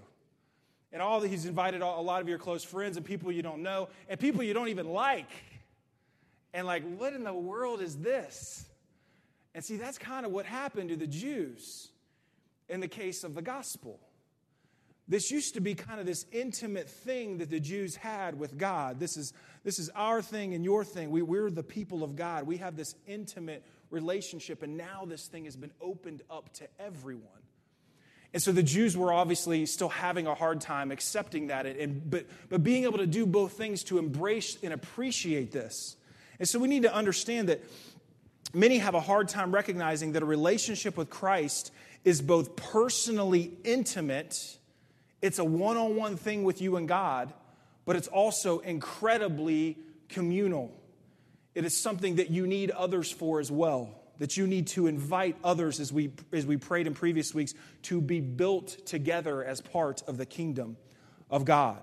And 0.91 1.01
all 1.01 1.19
that 1.21 1.29
he's 1.29 1.47
invited 1.47 1.81
a 1.81 1.87
lot 1.87 2.21
of 2.21 2.29
your 2.29 2.37
close 2.37 2.63
friends 2.63 2.97
and 2.97 3.05
people 3.05 3.31
you 3.31 3.41
don't 3.41 3.63
know, 3.63 3.89
and 4.07 4.19
people 4.19 4.43
you 4.43 4.53
don't 4.53 4.69
even 4.69 4.89
like. 4.89 5.29
And 6.53 6.67
like, 6.67 6.83
what 6.99 7.13
in 7.13 7.23
the 7.23 7.33
world 7.33 7.81
is 7.81 7.97
this? 7.97 8.63
And 9.56 9.64
see, 9.64 9.78
that's 9.78 9.98
kind 9.98 10.26
of 10.26 10.31
what 10.31 10.45
happened 10.45 10.90
to 10.90 10.95
the 10.95 11.07
Jews 11.07 11.90
in 12.69 12.80
the 12.80 12.88
case 12.88 13.24
of 13.24 13.36
the 13.36 13.42
gospel. 13.42 14.00
This 15.07 15.31
used 15.31 15.56
to 15.56 15.62
be 15.62 15.76
kind 15.76 16.00
of 16.00 16.06
this 16.06 16.26
intimate 16.31 16.90
thing 16.90 17.40
that 17.40 17.50
the 17.50 17.60
Jews 17.60 17.95
had 17.95 18.40
with 18.40 18.57
God. 18.57 19.00
This 19.00 19.18
is, 19.18 19.33
this 19.64 19.78
is 19.78 19.90
our 19.90 20.22
thing 20.22 20.54
and 20.54 20.64
your 20.64 20.86
thing. 20.86 21.12
We, 21.12 21.22
we're 21.22 21.52
the 21.52 21.64
people 21.64 22.04
of 22.04 22.16
God. 22.16 22.48
We 22.48 22.57
have 22.57 22.78
this 22.78 22.95
intimate 23.06 23.66
relationship, 23.90 24.64
and 24.64 24.78
now 24.78 25.04
this 25.06 25.28
thing 25.28 25.45
has 25.45 25.57
been 25.57 25.74
opened 25.81 26.24
up 26.30 26.54
to 26.54 26.68
everyone. 26.80 27.28
And 28.33 28.42
so 28.42 28.52
the 28.52 28.64
Jews 28.64 28.98
were 28.98 29.14
obviously 29.14 29.66
still 29.66 29.90
having 29.90 30.26
a 30.26 30.33
hard 30.33 30.62
time 30.62 30.90
accepting 30.90 31.48
that, 31.48 31.66
and, 31.66 32.10
but, 32.10 32.26
but 32.50 32.64
being 32.64 32.86
able 32.86 32.98
to 32.98 33.06
do 33.06 33.26
both 33.26 33.54
things 33.54 33.83
to 33.86 34.00
embrace 34.00 34.57
and 34.64 34.74
appreciate 34.74 35.52
this. 35.52 35.98
And 36.40 36.48
so 36.50 36.60
we 36.60 36.68
need 36.68 36.83
to 36.83 36.94
understand 36.94 37.50
that 37.50 37.64
many 38.54 38.78
have 38.78 38.95
a 38.95 39.02
hard 39.02 39.28
time 39.28 39.52
recognizing 39.52 40.14
that 40.14 40.24
a 40.24 40.26
relationship 40.26 40.95
with 40.95 41.10
Christ 41.10 41.72
is 42.04 42.22
both 42.22 42.56
personally 42.56 43.52
intimate, 43.64 44.57
it's 45.22 45.40
a 45.40 45.44
one 45.44 45.78
on 45.78 45.95
one 45.95 46.18
thing 46.18 46.44
with 46.44 46.62
you 46.62 46.76
and 46.76 46.88
God, 46.88 47.33
but 47.86 47.95
it's 47.95 48.07
also 48.07 48.60
incredibly 48.60 49.78
communal. 50.10 50.72
It 51.56 51.66
is 51.66 51.80
something 51.80 52.16
that 52.16 52.30
you 52.30 52.48
need 52.48 52.72
others 52.72 53.12
for 53.12 53.40
as 53.40 53.52
well, 53.52 53.90
that 54.19 54.38
you 54.38 54.48
need 54.48 54.68
to 54.68 54.88
invite 54.88 55.38
others, 55.44 55.80
as 55.80 55.94
we, 55.94 56.12
as 56.31 56.45
we 56.45 56.57
prayed 56.57 56.88
in 56.88 56.94
previous 56.94 57.33
weeks, 57.33 57.54
to 57.83 58.02
be 58.02 58.19
built 58.19 58.86
together 58.86 59.44
as 59.44 59.62
part 59.62 60.04
of 60.07 60.18
the 60.18 60.26
kingdom 60.26 60.78
of 61.30 61.45
God. 61.45 61.81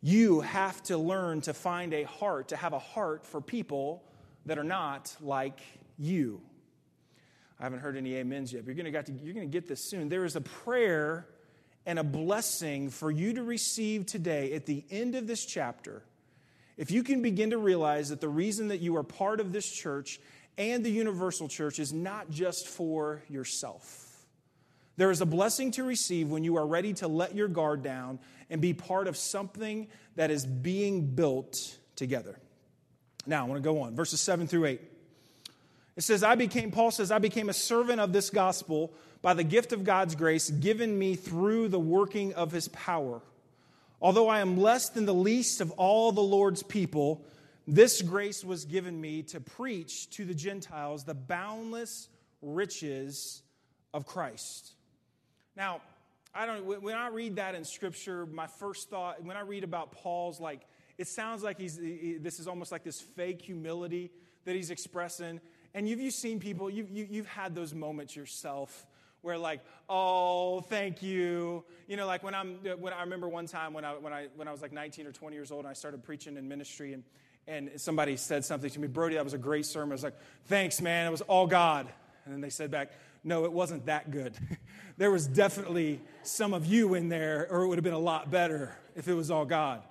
You 0.00 0.40
have 0.40 0.82
to 0.84 0.96
learn 0.96 1.40
to 1.42 1.54
find 1.54 1.92
a 1.92 2.04
heart, 2.04 2.48
to 2.48 2.56
have 2.56 2.72
a 2.72 2.78
heart 2.78 3.26
for 3.26 3.40
people 3.40 4.04
that 4.46 4.58
are 4.58 4.64
not 4.64 5.14
like 5.20 5.60
you. 5.98 6.40
I 7.60 7.64
haven't 7.64 7.80
heard 7.80 7.96
any 7.96 8.18
amens 8.20 8.52
yet, 8.52 8.64
but 8.64 8.74
you're 8.74 8.84
going 8.84 8.92
to, 8.92 9.12
you're 9.24 9.34
going 9.34 9.48
to 9.48 9.52
get 9.52 9.66
this 9.66 9.82
soon. 9.82 10.08
There 10.08 10.24
is 10.24 10.36
a 10.36 10.40
prayer 10.40 11.26
and 11.84 11.98
a 11.98 12.04
blessing 12.04 12.90
for 12.90 13.10
you 13.10 13.34
to 13.34 13.42
receive 13.42 14.06
today 14.06 14.52
at 14.52 14.66
the 14.66 14.84
end 14.90 15.14
of 15.14 15.26
this 15.26 15.44
chapter. 15.44 16.02
If 16.76 16.90
you 16.90 17.02
can 17.02 17.22
begin 17.22 17.50
to 17.50 17.58
realize 17.58 18.10
that 18.10 18.20
the 18.20 18.28
reason 18.28 18.68
that 18.68 18.80
you 18.80 18.96
are 18.96 19.02
part 19.02 19.40
of 19.40 19.52
this 19.52 19.68
church 19.68 20.20
and 20.56 20.84
the 20.84 20.90
universal 20.90 21.48
church 21.48 21.78
is 21.78 21.92
not 21.92 22.30
just 22.30 22.68
for 22.68 23.22
yourself. 23.28 24.04
There 24.96 25.10
is 25.10 25.20
a 25.20 25.26
blessing 25.26 25.70
to 25.72 25.84
receive 25.84 26.28
when 26.28 26.44
you 26.44 26.56
are 26.56 26.66
ready 26.66 26.92
to 26.94 27.08
let 27.08 27.34
your 27.34 27.48
guard 27.48 27.82
down 27.82 28.18
and 28.50 28.60
be 28.60 28.74
part 28.74 29.06
of 29.06 29.16
something 29.16 29.88
that 30.16 30.30
is 30.30 30.44
being 30.44 31.14
built 31.14 31.78
together. 31.94 32.38
Now, 33.26 33.44
I 33.44 33.48
want 33.48 33.62
to 33.62 33.64
go 33.64 33.82
on. 33.82 33.94
Verses 33.94 34.20
7 34.20 34.46
through 34.46 34.66
8. 34.66 34.80
It 35.98 36.04
says, 36.04 36.22
I 36.22 36.36
became, 36.36 36.70
Paul 36.70 36.92
says, 36.92 37.10
I 37.10 37.18
became 37.18 37.48
a 37.48 37.52
servant 37.52 37.98
of 37.98 38.12
this 38.12 38.30
gospel 38.30 38.94
by 39.20 39.34
the 39.34 39.42
gift 39.42 39.72
of 39.72 39.82
God's 39.82 40.14
grace 40.14 40.48
given 40.48 40.96
me 40.96 41.16
through 41.16 41.70
the 41.70 41.80
working 41.80 42.34
of 42.34 42.52
his 42.52 42.68
power. 42.68 43.20
Although 44.00 44.28
I 44.28 44.38
am 44.38 44.56
less 44.56 44.90
than 44.90 45.06
the 45.06 45.14
least 45.14 45.60
of 45.60 45.72
all 45.72 46.12
the 46.12 46.20
Lord's 46.20 46.62
people, 46.62 47.26
this 47.66 48.00
grace 48.00 48.44
was 48.44 48.64
given 48.64 49.00
me 49.00 49.24
to 49.24 49.40
preach 49.40 50.08
to 50.10 50.24
the 50.24 50.34
Gentiles 50.34 51.02
the 51.02 51.14
boundless 51.14 52.08
riches 52.42 53.42
of 53.92 54.06
Christ. 54.06 54.74
Now, 55.56 55.80
I 56.32 56.46
don't 56.46 56.64
when 56.80 56.94
I 56.94 57.08
read 57.08 57.36
that 57.36 57.56
in 57.56 57.64
scripture, 57.64 58.24
my 58.24 58.46
first 58.46 58.88
thought 58.88 59.24
when 59.24 59.36
I 59.36 59.40
read 59.40 59.64
about 59.64 59.90
Paul's 59.90 60.38
like 60.38 60.60
it 60.96 61.08
sounds 61.08 61.42
like 61.42 61.58
he's 61.58 61.76
this 61.76 62.38
is 62.38 62.46
almost 62.46 62.70
like 62.70 62.84
this 62.84 63.00
fake 63.00 63.42
humility 63.42 64.12
that 64.44 64.54
he's 64.54 64.70
expressing. 64.70 65.40
And 65.78 65.88
you've 65.88 66.00
you 66.00 66.10
seen 66.10 66.40
people, 66.40 66.68
you've, 66.68 66.90
you, 66.90 67.06
you 67.08 67.22
have 67.22 67.30
had 67.30 67.54
those 67.54 67.72
moments 67.72 68.16
yourself 68.16 68.84
where 69.22 69.38
like, 69.38 69.60
oh, 69.88 70.60
thank 70.62 71.04
you. 71.04 71.62
You 71.86 71.96
know, 71.96 72.04
like 72.04 72.24
when 72.24 72.34
I'm, 72.34 72.56
when 72.80 72.92
I 72.92 73.02
remember 73.02 73.28
one 73.28 73.46
time 73.46 73.74
when 73.74 73.84
I, 73.84 73.92
when 73.92 74.12
I, 74.12 74.26
when 74.34 74.48
I 74.48 74.50
was 74.50 74.60
like 74.60 74.72
19 74.72 75.06
or 75.06 75.12
20 75.12 75.36
years 75.36 75.52
old 75.52 75.60
and 75.60 75.70
I 75.70 75.74
started 75.74 76.02
preaching 76.02 76.36
in 76.36 76.48
ministry 76.48 76.94
and, 76.94 77.04
and 77.46 77.80
somebody 77.80 78.16
said 78.16 78.44
something 78.44 78.68
to 78.68 78.80
me, 78.80 78.88
Brody, 78.88 79.14
that 79.14 79.22
was 79.22 79.34
a 79.34 79.38
great 79.38 79.66
sermon. 79.66 79.92
I 79.92 79.94
was 79.94 80.02
like, 80.02 80.16
thanks, 80.46 80.80
man. 80.80 81.06
It 81.06 81.10
was 81.12 81.20
all 81.20 81.46
God. 81.46 81.86
And 82.24 82.34
then 82.34 82.40
they 82.40 82.50
said 82.50 82.72
back, 82.72 82.90
no, 83.22 83.44
it 83.44 83.52
wasn't 83.52 83.86
that 83.86 84.10
good. 84.10 84.34
there 84.96 85.12
was 85.12 85.28
definitely 85.28 86.00
some 86.24 86.54
of 86.54 86.66
you 86.66 86.94
in 86.94 87.08
there, 87.08 87.46
or 87.48 87.62
it 87.62 87.68
would 87.68 87.78
have 87.78 87.84
been 87.84 87.92
a 87.92 88.00
lot 88.00 88.32
better 88.32 88.76
if 88.96 89.06
it 89.06 89.14
was 89.14 89.30
all 89.30 89.44
God. 89.44 89.84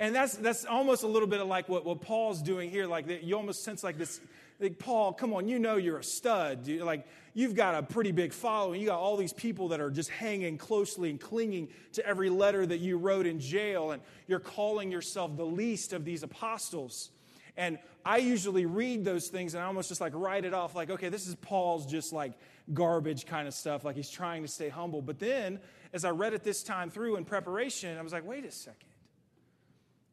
And 0.00 0.14
that's, 0.14 0.34
that's 0.38 0.64
almost 0.64 1.02
a 1.02 1.06
little 1.06 1.28
bit 1.28 1.40
of 1.40 1.46
like 1.46 1.68
what, 1.68 1.84
what 1.84 2.00
Paul's 2.00 2.40
doing 2.42 2.70
here. 2.70 2.86
Like 2.86 3.22
you 3.22 3.36
almost 3.36 3.62
sense 3.62 3.84
like 3.84 3.98
this, 3.98 4.18
like, 4.60 4.78
Paul, 4.78 5.12
come 5.12 5.32
on, 5.32 5.48
you 5.48 5.58
know 5.58 5.76
you're 5.76 5.98
a 5.98 6.04
stud. 6.04 6.66
You, 6.66 6.84
like 6.84 7.06
you've 7.34 7.54
got 7.54 7.74
a 7.74 7.82
pretty 7.82 8.12
big 8.12 8.32
following. 8.32 8.80
You 8.80 8.86
got 8.86 8.98
all 8.98 9.16
these 9.16 9.32
people 9.32 9.68
that 9.68 9.80
are 9.80 9.90
just 9.90 10.10
hanging 10.10 10.58
closely 10.58 11.10
and 11.10 11.20
clinging 11.20 11.68
to 11.92 12.06
every 12.06 12.28
letter 12.28 12.66
that 12.66 12.78
you 12.78 12.98
wrote 12.98 13.26
in 13.26 13.40
jail, 13.40 13.92
and 13.92 14.02
you're 14.26 14.40
calling 14.40 14.90
yourself 14.90 15.36
the 15.36 15.46
least 15.46 15.92
of 15.92 16.04
these 16.04 16.22
apostles. 16.22 17.10
And 17.56 17.78
I 18.04 18.18
usually 18.18 18.66
read 18.66 19.04
those 19.04 19.28
things 19.28 19.54
and 19.54 19.62
I 19.62 19.66
almost 19.66 19.88
just 19.88 20.00
like 20.00 20.12
write 20.14 20.44
it 20.44 20.54
off, 20.54 20.74
like, 20.74 20.90
okay, 20.90 21.08
this 21.08 21.26
is 21.26 21.34
Paul's 21.34 21.84
just 21.84 22.12
like 22.12 22.32
garbage 22.72 23.26
kind 23.26 23.48
of 23.48 23.54
stuff, 23.54 23.84
like 23.84 23.96
he's 23.96 24.10
trying 24.10 24.42
to 24.42 24.48
stay 24.48 24.68
humble. 24.68 25.02
But 25.02 25.18
then, 25.18 25.58
as 25.92 26.04
I 26.04 26.10
read 26.10 26.32
it 26.32 26.44
this 26.44 26.62
time 26.62 26.90
through 26.90 27.16
in 27.16 27.24
preparation, 27.24 27.98
I 27.98 28.02
was 28.02 28.12
like, 28.12 28.26
wait 28.26 28.44
a 28.44 28.50
second. 28.50 28.88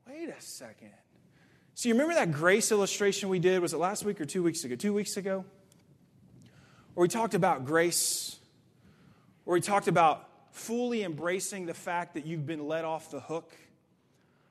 Wait 0.07 0.29
a 0.29 0.41
second. 0.41 0.93
So, 1.77 1.89
you 1.89 1.93
remember 1.93 2.15
that 2.15 2.31
grace 2.31 2.71
illustration 2.71 3.29
we 3.29 3.37
did? 3.37 3.61
Was 3.61 3.75
it 3.75 3.77
last 3.77 4.03
week 4.03 4.19
or 4.19 4.25
two 4.25 4.41
weeks 4.41 4.63
ago? 4.63 4.75
Two 4.75 4.95
weeks 4.95 5.15
ago? 5.15 5.45
Where 6.95 7.03
we 7.03 7.07
talked 7.07 7.35
about 7.35 7.65
grace, 7.65 8.39
where 9.43 9.53
we 9.53 9.61
talked 9.61 9.87
about 9.87 10.27
fully 10.49 11.03
embracing 11.03 11.67
the 11.67 11.75
fact 11.75 12.15
that 12.15 12.25
you've 12.25 12.47
been 12.47 12.67
let 12.67 12.83
off 12.83 13.11
the 13.11 13.19
hook 13.19 13.53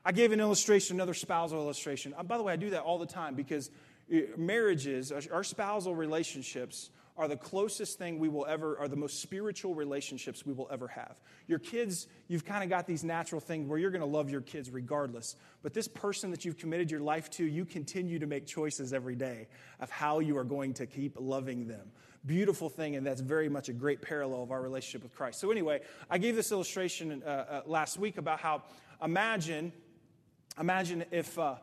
I 0.04 0.12
gave 0.12 0.30
an 0.30 0.38
illustration, 0.38 0.96
another 0.96 1.14
spousal 1.14 1.58
illustration. 1.58 2.14
Uh, 2.16 2.22
by 2.22 2.36
the 2.36 2.44
way, 2.44 2.52
I 2.52 2.56
do 2.56 2.70
that 2.70 2.82
all 2.82 2.96
the 2.96 3.06
time 3.06 3.34
because 3.34 3.72
uh, 4.14 4.18
marriages, 4.36 5.10
our 5.10 5.42
spousal 5.42 5.96
relationships, 5.96 6.90
are 7.16 7.28
the 7.28 7.36
closest 7.36 7.98
thing 7.98 8.18
we 8.18 8.28
will 8.28 8.46
ever, 8.46 8.78
are 8.78 8.88
the 8.88 8.96
most 8.96 9.20
spiritual 9.20 9.74
relationships 9.74 10.44
we 10.44 10.52
will 10.52 10.68
ever 10.70 10.88
have. 10.88 11.20
Your 11.46 11.58
kids, 11.58 12.06
you've 12.28 12.44
kind 12.44 12.62
of 12.62 12.70
got 12.70 12.86
these 12.86 13.04
natural 13.04 13.40
things 13.40 13.68
where 13.68 13.78
you're 13.78 13.90
going 13.90 14.00
to 14.00 14.06
love 14.06 14.30
your 14.30 14.40
kids 14.40 14.70
regardless. 14.70 15.36
But 15.62 15.74
this 15.74 15.88
person 15.88 16.30
that 16.30 16.44
you've 16.44 16.58
committed 16.58 16.90
your 16.90 17.00
life 17.00 17.30
to, 17.32 17.44
you 17.44 17.64
continue 17.64 18.18
to 18.18 18.26
make 18.26 18.46
choices 18.46 18.92
every 18.92 19.16
day 19.16 19.48
of 19.80 19.90
how 19.90 20.20
you 20.20 20.36
are 20.38 20.44
going 20.44 20.74
to 20.74 20.86
keep 20.86 21.16
loving 21.18 21.66
them. 21.66 21.90
Beautiful 22.24 22.68
thing, 22.68 22.96
and 22.96 23.06
that's 23.06 23.20
very 23.20 23.48
much 23.48 23.68
a 23.68 23.72
great 23.72 24.02
parallel 24.02 24.42
of 24.42 24.50
our 24.50 24.60
relationship 24.60 25.02
with 25.02 25.14
Christ. 25.14 25.40
So, 25.40 25.50
anyway, 25.50 25.80
I 26.10 26.18
gave 26.18 26.34
this 26.34 26.50
illustration 26.50 27.22
uh, 27.24 27.28
uh, 27.28 27.62
last 27.66 27.98
week 27.98 28.18
about 28.18 28.40
how 28.40 28.64
imagine 29.00 29.72
Imagine 30.58 31.04
if, 31.10 31.38
uh, 31.38 31.56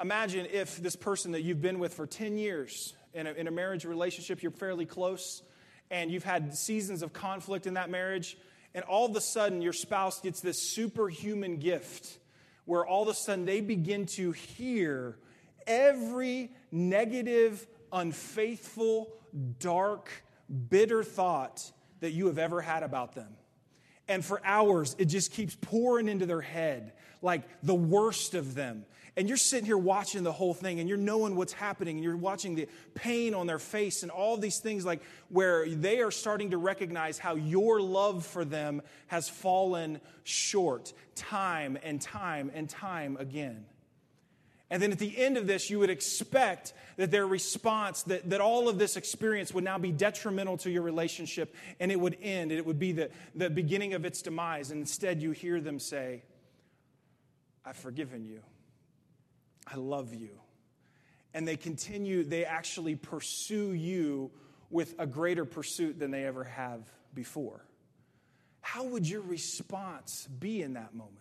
imagine 0.00 0.48
if 0.50 0.76
this 0.78 0.96
person 0.96 1.32
that 1.32 1.42
you've 1.42 1.62
been 1.62 1.78
with 1.78 1.94
for 1.94 2.06
10 2.08 2.38
years 2.38 2.94
in 3.14 3.26
a, 3.26 3.32
in 3.32 3.46
a 3.46 3.50
marriage 3.50 3.84
relationship, 3.84 4.42
you're 4.42 4.52
fairly 4.52 4.86
close, 4.86 5.42
and 5.90 6.10
you've 6.10 6.24
had 6.24 6.56
seasons 6.56 7.02
of 7.02 7.12
conflict 7.12 7.66
in 7.66 7.74
that 7.74 7.90
marriage, 7.90 8.36
and 8.74 8.84
all 8.84 9.06
of 9.06 9.16
a 9.16 9.20
sudden 9.20 9.62
your 9.62 9.72
spouse 9.72 10.20
gets 10.20 10.40
this 10.40 10.62
superhuman 10.62 11.58
gift 11.58 12.18
where 12.64 12.86
all 12.86 13.02
of 13.02 13.08
a 13.08 13.14
sudden 13.14 13.44
they 13.44 13.60
begin 13.60 14.06
to 14.06 14.32
hear 14.32 15.18
every 15.66 16.50
negative, 16.70 17.66
unfaithful, 17.92 19.12
dark, 19.58 20.10
bitter 20.68 21.02
thought 21.02 21.70
that 22.00 22.12
you 22.12 22.26
have 22.26 22.38
ever 22.38 22.60
had 22.60 22.82
about 22.82 23.14
them. 23.14 23.36
And 24.08 24.24
for 24.24 24.40
hours, 24.44 24.94
it 24.98 25.06
just 25.06 25.32
keeps 25.32 25.56
pouring 25.60 26.08
into 26.08 26.26
their 26.26 26.40
head 26.40 26.92
like 27.20 27.42
the 27.62 27.74
worst 27.74 28.34
of 28.34 28.54
them. 28.54 28.84
And 29.16 29.28
you're 29.28 29.36
sitting 29.36 29.66
here 29.66 29.76
watching 29.76 30.22
the 30.22 30.32
whole 30.32 30.54
thing 30.54 30.80
and 30.80 30.88
you're 30.88 30.96
knowing 30.96 31.36
what's 31.36 31.52
happening 31.52 31.96
and 31.96 32.04
you're 32.04 32.16
watching 32.16 32.54
the 32.54 32.66
pain 32.94 33.34
on 33.34 33.46
their 33.46 33.58
face 33.58 34.02
and 34.02 34.10
all 34.10 34.38
these 34.38 34.58
things 34.58 34.86
like 34.86 35.02
where 35.28 35.68
they 35.68 36.00
are 36.00 36.10
starting 36.10 36.52
to 36.52 36.58
recognize 36.58 37.18
how 37.18 37.34
your 37.34 37.80
love 37.80 38.24
for 38.24 38.44
them 38.44 38.80
has 39.08 39.28
fallen 39.28 40.00
short 40.24 40.94
time 41.14 41.76
and 41.82 42.00
time 42.00 42.50
and 42.54 42.70
time 42.70 43.18
again. 43.20 43.66
And 44.70 44.82
then 44.82 44.90
at 44.90 44.98
the 44.98 45.14
end 45.18 45.36
of 45.36 45.46
this, 45.46 45.68
you 45.68 45.78
would 45.80 45.90
expect 45.90 46.72
that 46.96 47.10
their 47.10 47.26
response, 47.26 48.04
that, 48.04 48.30
that 48.30 48.40
all 48.40 48.70
of 48.70 48.78
this 48.78 48.96
experience 48.96 49.52
would 49.52 49.64
now 49.64 49.76
be 49.76 49.92
detrimental 49.92 50.56
to 50.58 50.70
your 50.70 50.80
relationship 50.80 51.54
and 51.78 51.92
it 51.92 52.00
would 52.00 52.16
end. 52.22 52.50
And 52.50 52.58
it 52.58 52.64
would 52.64 52.78
be 52.78 52.92
the, 52.92 53.10
the 53.34 53.50
beginning 53.50 53.92
of 53.92 54.06
its 54.06 54.22
demise. 54.22 54.70
And 54.70 54.80
instead, 54.80 55.20
you 55.20 55.32
hear 55.32 55.60
them 55.60 55.78
say, 55.78 56.22
I've 57.66 57.76
forgiven 57.76 58.24
you. 58.24 58.40
I 59.66 59.76
love 59.76 60.14
you. 60.14 60.40
And 61.34 61.46
they 61.48 61.56
continue, 61.56 62.24
they 62.24 62.44
actually 62.44 62.96
pursue 62.96 63.72
you 63.72 64.30
with 64.70 64.94
a 64.98 65.06
greater 65.06 65.44
pursuit 65.44 65.98
than 65.98 66.10
they 66.10 66.24
ever 66.24 66.44
have 66.44 66.80
before. 67.14 67.64
How 68.60 68.84
would 68.84 69.08
your 69.08 69.22
response 69.22 70.28
be 70.38 70.62
in 70.62 70.74
that 70.74 70.94
moment? 70.94 71.18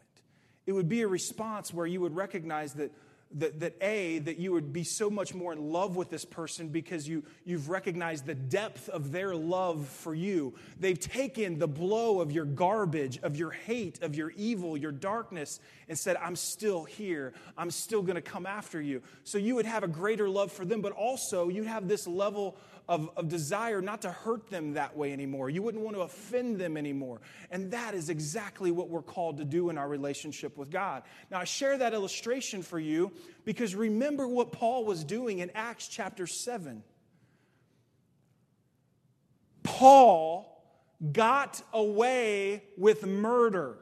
It 0.66 0.74
would 0.74 0.90
be 0.90 1.02
a 1.02 1.08
response 1.08 1.74
where 1.74 1.86
you 1.86 2.02
would 2.02 2.16
recognize 2.16 2.74
that 2.76 2.92
that, 3.36 3.60
that 3.60 3.76
A, 3.82 4.20
that 4.20 4.38
you 4.38 4.52
would 4.52 4.74
be 4.74 4.84
so 4.84 5.10
much 5.10 5.34
more 5.34 5.54
in 5.54 5.72
love 5.72 5.96
with 5.96 6.10
this 6.10 6.26
person 6.26 6.68
because 6.68 7.08
you, 7.08 7.24
you've 7.46 7.70
recognized 7.70 8.26
the 8.26 8.36
depth 8.36 8.90
of 8.90 9.12
their 9.12 9.36
love 9.36 9.88
for 9.88 10.14
you. 10.14 10.54
They've 10.80 11.00
taken 11.00 11.60
the 11.60 11.68
blow 11.68 12.22
of 12.22 12.32
your 12.32 12.46
garbage, 12.46 13.20
of 13.24 13.36
your 13.36 13.52
hate, 13.52 14.02
of 14.02 14.16
your 14.16 14.32
evil, 14.32 14.76
your 14.78 14.92
darkness, 14.92 15.60
and 15.88 15.98
said, 15.98 16.18
I'm 16.18 16.36
still 16.36 16.84
here. 16.84 17.34
I'm 17.58 17.72
still 17.72 18.02
going 18.02 18.16
to 18.16 18.22
come 18.22 18.46
after 18.46 18.82
you. 18.82 19.02
So 19.24 19.38
you 19.38 19.56
would 19.56 19.66
have 19.66 19.84
a 19.84 19.88
greater 19.88 20.30
love 20.30 20.52
for 20.52 20.66
them, 20.66 20.82
but 20.82 20.94
also 20.94 21.50
you'd 21.50 21.68
have 21.68 21.88
this 21.88 22.08
level 22.08 22.58
of, 22.88 23.10
of 23.16 23.30
desire 23.30 23.82
not 23.82 24.02
to 24.02 24.12
hurt 24.12 24.50
them 24.50 24.74
that 24.74 24.96
way 24.96 25.14
anymore. 25.14 25.50
You 25.50 25.62
wouldn't 25.62 25.84
want 25.84 25.96
to 25.96 26.02
offend 26.02 26.58
them 26.58 26.78
anymore. 26.78 27.22
And 27.50 27.72
that 27.72 27.94
is 27.94 28.10
exactly 28.10 28.72
what 28.72 28.90
we're 28.90 29.02
called 29.02 29.38
to 29.38 29.46
do 29.46 29.70
in 29.70 29.78
our 29.78 29.88
relationship 29.88 30.58
with 30.58 30.70
God. 30.70 31.04
Now, 31.30 31.40
I 31.40 31.44
share 31.44 31.78
that 31.78 31.94
illustration 31.94 32.64
for 32.64 32.80
you 32.80 33.12
because 33.46 33.76
remember 33.76 34.28
what 34.28 34.52
Paul 34.52 34.86
was 34.86 35.04
doing 35.04 35.40
in 35.40 35.52
Acts 35.56 35.88
chapter 35.88 36.28
7. 36.28 36.84
Paul 39.64 40.48
got 41.12 41.62
away 41.74 42.64
with 42.78 43.06
murder. 43.06 43.78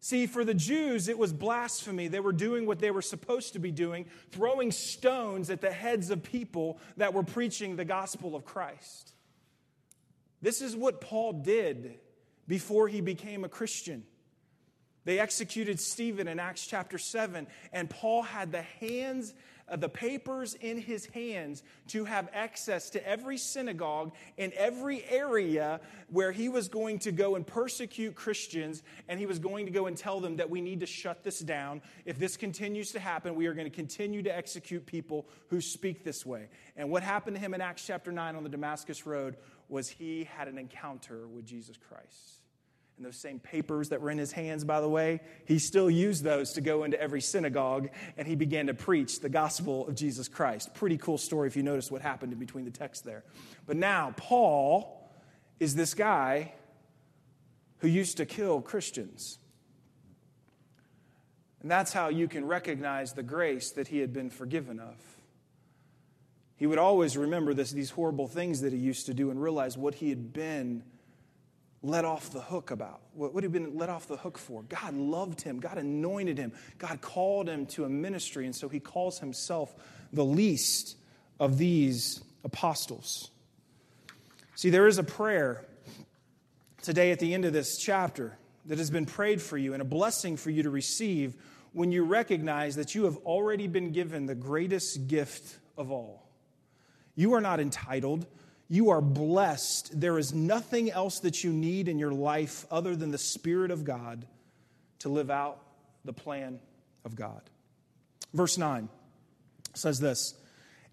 See, 0.00 0.26
for 0.26 0.44
the 0.44 0.54
Jews, 0.54 1.08
it 1.08 1.18
was 1.18 1.32
blasphemy. 1.32 2.08
They 2.08 2.20
were 2.20 2.32
doing 2.32 2.66
what 2.66 2.78
they 2.78 2.90
were 2.90 3.02
supposed 3.02 3.54
to 3.54 3.58
be 3.58 3.72
doing, 3.72 4.06
throwing 4.30 4.70
stones 4.70 5.50
at 5.50 5.60
the 5.60 5.72
heads 5.72 6.10
of 6.10 6.22
people 6.22 6.78
that 6.96 7.14
were 7.14 7.24
preaching 7.24 7.74
the 7.76 7.84
gospel 7.84 8.36
of 8.36 8.44
Christ. 8.44 9.12
This 10.40 10.62
is 10.62 10.76
what 10.76 11.00
Paul 11.00 11.32
did 11.32 11.98
before 12.46 12.86
he 12.86 13.00
became 13.00 13.44
a 13.44 13.48
Christian. 13.48 14.04
They 15.04 15.18
executed 15.18 15.80
Stephen 15.80 16.28
in 16.28 16.38
Acts 16.38 16.66
chapter 16.66 16.98
7, 16.98 17.46
and 17.72 17.90
Paul 17.90 18.22
had 18.22 18.52
the 18.52 18.62
hands 18.62 19.34
Uh, 19.70 19.76
the 19.76 19.88
papers 19.88 20.54
in 20.54 20.78
his 20.78 21.06
hands 21.06 21.62
to 21.88 22.04
have 22.04 22.28
access 22.32 22.90
to 22.90 23.08
every 23.08 23.36
synagogue 23.36 24.12
in 24.36 24.52
every 24.56 25.04
area 25.04 25.80
where 26.10 26.32
he 26.32 26.48
was 26.48 26.68
going 26.68 26.98
to 26.98 27.12
go 27.12 27.36
and 27.36 27.46
persecute 27.46 28.14
Christians, 28.14 28.82
and 29.08 29.20
he 29.20 29.26
was 29.26 29.38
going 29.38 29.66
to 29.66 29.72
go 29.72 29.86
and 29.86 29.96
tell 29.96 30.20
them 30.20 30.36
that 30.36 30.48
we 30.48 30.60
need 30.60 30.80
to 30.80 30.86
shut 30.86 31.22
this 31.22 31.40
down. 31.40 31.82
If 32.04 32.18
this 32.18 32.36
continues 32.36 32.92
to 32.92 33.00
happen, 33.00 33.34
we 33.34 33.46
are 33.46 33.54
going 33.54 33.70
to 33.70 33.74
continue 33.74 34.22
to 34.22 34.34
execute 34.34 34.86
people 34.86 35.26
who 35.48 35.60
speak 35.60 36.04
this 36.04 36.24
way. 36.24 36.48
And 36.76 36.90
what 36.90 37.02
happened 37.02 37.36
to 37.36 37.40
him 37.40 37.54
in 37.54 37.60
Acts 37.60 37.86
chapter 37.86 38.12
9 38.12 38.36
on 38.36 38.42
the 38.42 38.48
Damascus 38.48 39.06
Road 39.06 39.36
was 39.68 39.88
he 39.88 40.24
had 40.24 40.48
an 40.48 40.58
encounter 40.58 41.26
with 41.26 41.44
Jesus 41.44 41.76
Christ. 41.76 42.37
And 42.98 43.06
those 43.06 43.16
same 43.16 43.38
papers 43.38 43.90
that 43.90 44.00
were 44.00 44.10
in 44.10 44.18
his 44.18 44.32
hands, 44.32 44.64
by 44.64 44.80
the 44.80 44.88
way, 44.88 45.20
he 45.44 45.60
still 45.60 45.88
used 45.88 46.24
those 46.24 46.54
to 46.54 46.60
go 46.60 46.82
into 46.82 47.00
every 47.00 47.20
synagogue 47.20 47.90
and 48.16 48.26
he 48.26 48.34
began 48.34 48.66
to 48.66 48.74
preach 48.74 49.20
the 49.20 49.28
gospel 49.28 49.86
of 49.86 49.94
Jesus 49.94 50.26
Christ. 50.26 50.74
Pretty 50.74 50.98
cool 50.98 51.16
story 51.16 51.46
if 51.46 51.56
you 51.56 51.62
notice 51.62 51.92
what 51.92 52.02
happened 52.02 52.32
in 52.32 52.40
between 52.40 52.64
the 52.64 52.72
texts 52.72 53.04
there. 53.04 53.22
But 53.66 53.76
now, 53.76 54.14
Paul 54.16 55.08
is 55.60 55.76
this 55.76 55.94
guy 55.94 56.54
who 57.78 57.86
used 57.86 58.16
to 58.16 58.26
kill 58.26 58.60
Christians. 58.60 59.38
And 61.62 61.70
that's 61.70 61.92
how 61.92 62.08
you 62.08 62.26
can 62.26 62.44
recognize 62.44 63.12
the 63.12 63.22
grace 63.22 63.70
that 63.72 63.86
he 63.86 63.98
had 63.98 64.12
been 64.12 64.28
forgiven 64.28 64.80
of. 64.80 64.96
He 66.56 66.66
would 66.66 66.78
always 66.78 67.16
remember 67.16 67.54
this, 67.54 67.70
these 67.70 67.90
horrible 67.90 68.26
things 68.26 68.62
that 68.62 68.72
he 68.72 68.78
used 68.80 69.06
to 69.06 69.14
do 69.14 69.30
and 69.30 69.40
realize 69.40 69.78
what 69.78 69.94
he 69.94 70.08
had 70.08 70.32
been 70.32 70.82
let 71.82 72.04
off 72.04 72.30
the 72.30 72.40
hook 72.40 72.70
about. 72.70 73.00
What 73.14 73.42
he 73.42 73.48
been 73.48 73.76
let 73.76 73.88
off 73.88 74.08
the 74.08 74.16
hook 74.16 74.36
for? 74.36 74.62
God 74.62 74.94
loved 74.94 75.40
him. 75.40 75.60
God 75.60 75.78
anointed 75.78 76.36
him. 76.36 76.52
God 76.78 77.00
called 77.00 77.48
him 77.48 77.66
to 77.66 77.84
a 77.84 77.88
ministry. 77.88 78.46
And 78.46 78.54
so 78.54 78.68
he 78.68 78.80
calls 78.80 79.20
himself 79.20 79.74
the 80.12 80.24
least 80.24 80.96
of 81.38 81.56
these 81.56 82.20
apostles. 82.44 83.30
See, 84.56 84.70
there 84.70 84.88
is 84.88 84.98
a 84.98 85.04
prayer 85.04 85.64
today 86.82 87.12
at 87.12 87.20
the 87.20 87.32
end 87.32 87.44
of 87.44 87.52
this 87.52 87.78
chapter 87.78 88.36
that 88.66 88.78
has 88.78 88.90
been 88.90 89.06
prayed 89.06 89.40
for 89.40 89.56
you 89.56 89.72
and 89.72 89.80
a 89.80 89.84
blessing 89.84 90.36
for 90.36 90.50
you 90.50 90.64
to 90.64 90.70
receive 90.70 91.36
when 91.72 91.92
you 91.92 92.04
recognize 92.04 92.74
that 92.76 92.94
you 92.94 93.04
have 93.04 93.16
already 93.18 93.68
been 93.68 93.92
given 93.92 94.26
the 94.26 94.34
greatest 94.34 95.06
gift 95.06 95.58
of 95.76 95.92
all. 95.92 96.28
You 97.14 97.34
are 97.34 97.40
not 97.40 97.60
entitled 97.60 98.26
you 98.68 98.90
are 98.90 99.00
blessed. 99.00 99.98
There 99.98 100.18
is 100.18 100.34
nothing 100.34 100.90
else 100.90 101.20
that 101.20 101.42
you 101.42 101.52
need 101.52 101.88
in 101.88 101.98
your 101.98 102.12
life 102.12 102.66
other 102.70 102.94
than 102.94 103.10
the 103.10 103.18
Spirit 103.18 103.70
of 103.70 103.84
God 103.84 104.26
to 105.00 105.08
live 105.08 105.30
out 105.30 105.60
the 106.04 106.12
plan 106.12 106.60
of 107.04 107.16
God. 107.16 107.40
Verse 108.34 108.58
9 108.58 108.88
says 109.74 109.98
this 109.98 110.34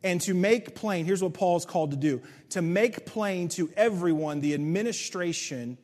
and 0.04 0.22
to 0.22 0.36
make 0.36 0.76
plain, 0.76 1.04
here's 1.04 1.24
what 1.24 1.34
Paul 1.34 1.58
is 1.58 1.66
called 1.66 1.90
to 1.92 1.98
do 1.98 2.22
to 2.50 2.62
make 2.62 3.06
plain 3.06 3.50
to 3.50 3.70
everyone 3.76 4.40
the 4.40 4.54
administration 4.54 5.78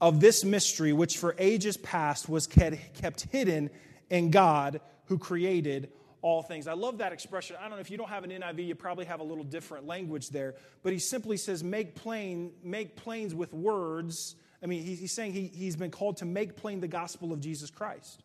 of 0.00 0.20
this 0.20 0.44
mystery, 0.44 0.92
which 0.92 1.16
for 1.16 1.34
ages 1.38 1.76
past 1.78 2.28
was 2.28 2.46
kept 2.46 3.22
hidden 3.30 3.70
in 4.10 4.30
God 4.30 4.80
who 5.06 5.16
created 5.16 5.90
all 6.22 6.42
things. 6.42 6.68
I 6.68 6.72
love 6.72 6.98
that 6.98 7.12
expression. 7.12 7.56
I 7.58 7.62
don't 7.62 7.72
know 7.72 7.78
if 7.78 7.90
you 7.90 7.98
don't 7.98 8.08
have 8.08 8.24
an 8.24 8.30
NIV, 8.30 8.66
you 8.66 8.74
probably 8.74 9.04
have 9.04 9.20
a 9.20 9.24
little 9.24 9.44
different 9.44 9.86
language 9.86 10.30
there, 10.30 10.54
but 10.82 10.92
he 10.92 10.98
simply 10.98 11.36
says, 11.36 11.62
make 11.62 11.96
plain, 11.96 12.52
make 12.62 12.96
plains 12.96 13.34
with 13.34 13.52
words. 13.52 14.36
I 14.62 14.66
mean, 14.66 14.82
he's 14.84 15.12
saying 15.12 15.32
he, 15.32 15.48
he's 15.48 15.76
been 15.76 15.90
called 15.90 16.18
to 16.18 16.24
make 16.24 16.56
plain 16.56 16.80
the 16.80 16.88
gospel 16.88 17.32
of 17.32 17.40
Jesus 17.40 17.70
Christ. 17.70 18.22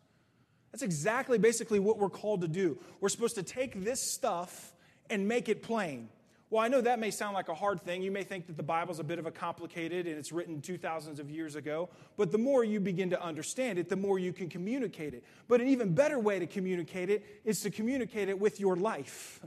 That's 0.71 0.83
exactly 0.83 1.39
basically 1.39 1.79
what 1.79 1.97
we're 1.97 2.09
called 2.09 2.41
to 2.41 2.47
do. 2.47 2.77
We're 3.01 3.09
supposed 3.09 3.35
to 3.35 3.43
take 3.43 3.83
this 3.83 4.13
stuff 4.13 4.73
and 5.09 5.27
make 5.27 5.49
it 5.49 5.63
plain. 5.63 6.09
Well, 6.49 6.63
I 6.63 6.69
know 6.69 6.79
that 6.79 6.99
may 6.99 7.11
sound 7.11 7.33
like 7.33 7.49
a 7.49 7.53
hard 7.53 7.81
thing. 7.81 8.01
You 8.01 8.11
may 8.11 8.23
think 8.23 8.47
that 8.47 8.55
the 8.55 8.63
Bible's 8.63 8.99
a 8.99 9.03
bit 9.03 9.19
of 9.19 9.25
a 9.25 9.31
complicated 9.31 10.07
and 10.07 10.17
it's 10.17 10.31
written 10.31 10.61
two 10.61 10.77
thousands 10.77 11.19
of 11.19 11.29
years 11.29 11.55
ago. 11.55 11.89
But 12.15 12.31
the 12.31 12.37
more 12.37 12.63
you 12.63 12.79
begin 12.79 13.09
to 13.09 13.21
understand 13.21 13.77
it, 13.79 13.89
the 13.89 13.97
more 13.97 14.17
you 14.17 14.31
can 14.31 14.47
communicate 14.47 15.13
it. 15.13 15.25
But 15.49 15.59
an 15.59 15.67
even 15.67 15.93
better 15.93 16.19
way 16.19 16.39
to 16.39 16.47
communicate 16.47 17.09
it 17.09 17.25
is 17.43 17.59
to 17.61 17.69
communicate 17.69 18.29
it 18.29 18.39
with 18.39 18.61
your 18.61 18.77
life. 18.77 19.41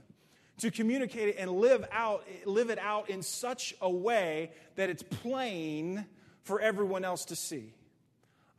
To 0.59 0.71
communicate 0.71 1.31
it 1.31 1.37
and 1.39 1.51
live 1.51 1.87
out, 1.91 2.27
live 2.45 2.69
it 2.69 2.79
out 2.79 3.09
in 3.09 3.23
such 3.23 3.75
a 3.81 3.89
way 3.89 4.51
that 4.77 4.91
it's 4.91 5.03
plain 5.03 6.05
for 6.43 6.61
everyone 6.61 7.03
else 7.03 7.25
to 7.27 7.37
see. 7.37 7.73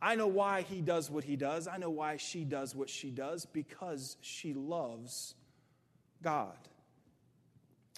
I 0.00 0.16
know 0.16 0.26
why 0.26 0.62
he 0.62 0.80
does 0.80 1.08
what 1.12 1.22
he 1.22 1.36
does. 1.36 1.68
I 1.68 1.76
know 1.76 1.90
why 1.90 2.16
she 2.16 2.42
does 2.42 2.74
what 2.74 2.90
she 2.90 3.10
does 3.10 3.46
because 3.46 4.16
she 4.20 4.52
loves 4.52 5.36
God. 6.24 6.56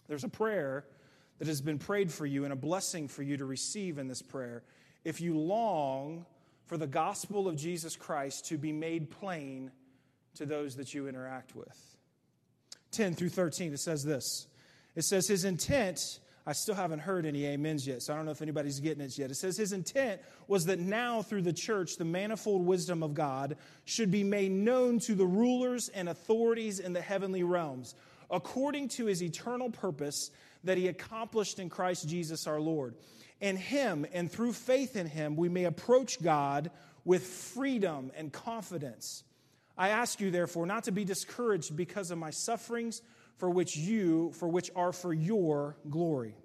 There's 0.08 0.25
a 0.25 0.28
prayer 0.28 0.84
that 1.38 1.48
has 1.48 1.61
been 1.61 1.78
prayed 1.78 2.12
for 2.12 2.26
you 2.26 2.44
and 2.44 2.52
a 2.52 2.57
blessing 2.57 3.09
for 3.09 3.22
you 3.22 3.37
to 3.37 3.44
receive 3.44 3.98
in 3.98 4.09
this 4.09 4.22
prayer. 4.22 4.62
If 5.05 5.20
you 5.20 5.38
long 5.38 6.26
for 6.66 6.76
the 6.76 6.87
gospel 6.87 7.48
of 7.48 7.57
Jesus 7.57 7.96
Christ 7.96 8.46
to 8.46 8.59
be 8.59 8.72
made 8.72 9.11
plain 9.11 9.70
to 10.37 10.46
those 10.46 10.76
that 10.76 10.94
you 10.94 11.09
interact 11.09 11.55
with. 11.55 11.96
10 12.92 13.14
through 13.14 13.28
13, 13.31 13.72
it 13.72 13.81
says 13.81 14.05
this. 14.05 14.46
It 14.94 15.02
says, 15.02 15.26
His 15.28 15.44
intent, 15.44 15.98
I 16.46 16.52
still 16.52 16.74
haven't 16.74 17.00
heard 17.00 17.26
any 17.26 17.52
amens 17.52 17.87
yet, 17.87 18.02
so 18.02 18.12
I 18.12 18.16
don't 18.16 18.24
know 18.24 18.31
if 18.31 18.42
anybody's 18.42 18.81
getting 18.81 19.02
it 19.02 19.18
yet. 19.18 19.31
It 19.31 19.37
says, 19.37 19.57
His 19.57 19.72
intent 19.72 20.20
was 20.46 20.66
that 20.66 20.78
now 20.78 21.22
through 21.22 21.42
the 21.42 21.52
church, 21.52 21.96
the 21.96 22.05
manifold 22.05 22.64
wisdom 22.64 23.02
of 23.02 23.14
God 23.14 23.57
should 23.85 24.11
be 24.11 24.24
made 24.24 24.52
known 24.52 25.00
to 25.00 25.14
the 25.14 25.26
rulers 25.26 25.88
and 25.88 26.09
authorities 26.09 26.78
in 26.78 26.92
the 26.92 27.00
heavenly 27.00 27.42
realms 27.42 27.94
according 28.30 28.88
to 28.88 29.06
his 29.06 29.22
eternal 29.22 29.70
purpose 29.70 30.30
that 30.64 30.78
he 30.78 30.88
accomplished 30.88 31.58
in 31.58 31.68
Christ 31.68 32.08
Jesus 32.08 32.46
our 32.46 32.60
Lord. 32.60 32.94
In 33.40 33.56
him 33.56 34.06
and 34.12 34.30
through 34.30 34.52
faith 34.52 34.96
in 34.96 35.06
him, 35.06 35.37
we 35.37 35.48
may 35.48 35.64
approach 35.64 36.22
God 36.22 36.70
with 37.04 37.24
freedom 37.24 38.10
and 38.16 38.32
confidence. 38.32 39.24
I 39.76 39.90
ask 39.90 40.20
you, 40.20 40.30
therefore, 40.30 40.66
not 40.66 40.84
to 40.84 40.92
be 40.92 41.04
discouraged 41.04 41.76
because 41.76 42.10
of 42.10 42.18
my 42.18 42.30
sufferings, 42.30 43.02
for 43.37 43.50
which 43.50 43.76
you, 43.76 44.32
for 44.34 44.48
which 44.48 44.70
are 44.76 44.92
for 44.92 45.12
your 45.12 45.76
glory. 45.90 46.37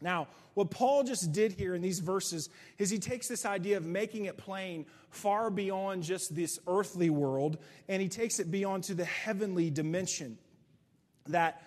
Now, 0.00 0.28
what 0.54 0.70
Paul 0.70 1.02
just 1.04 1.32
did 1.32 1.52
here 1.52 1.74
in 1.74 1.82
these 1.82 1.98
verses 1.98 2.48
is 2.78 2.88
he 2.88 2.98
takes 2.98 3.28
this 3.28 3.44
idea 3.44 3.76
of 3.76 3.84
making 3.84 4.26
it 4.26 4.36
plain 4.36 4.86
far 5.10 5.50
beyond 5.50 6.04
just 6.04 6.34
this 6.34 6.58
earthly 6.66 7.10
world, 7.10 7.58
and 7.88 8.00
he 8.00 8.08
takes 8.08 8.38
it 8.38 8.50
beyond 8.50 8.84
to 8.84 8.94
the 8.94 9.04
heavenly 9.04 9.70
dimension 9.70 10.38
that 11.28 11.62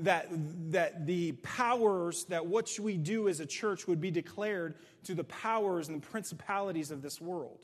that, 0.00 0.28
that 0.72 1.06
the 1.06 1.32
powers, 1.32 2.24
that 2.24 2.46
what 2.46 2.78
we 2.78 2.96
do 2.96 3.28
as 3.28 3.40
a 3.40 3.46
church 3.46 3.86
would 3.86 4.00
be 4.00 4.10
declared 4.10 4.74
to 5.04 5.14
the 5.14 5.24
powers 5.24 5.88
and 5.88 6.02
the 6.02 6.06
principalities 6.06 6.90
of 6.90 7.02
this 7.02 7.20
world. 7.20 7.58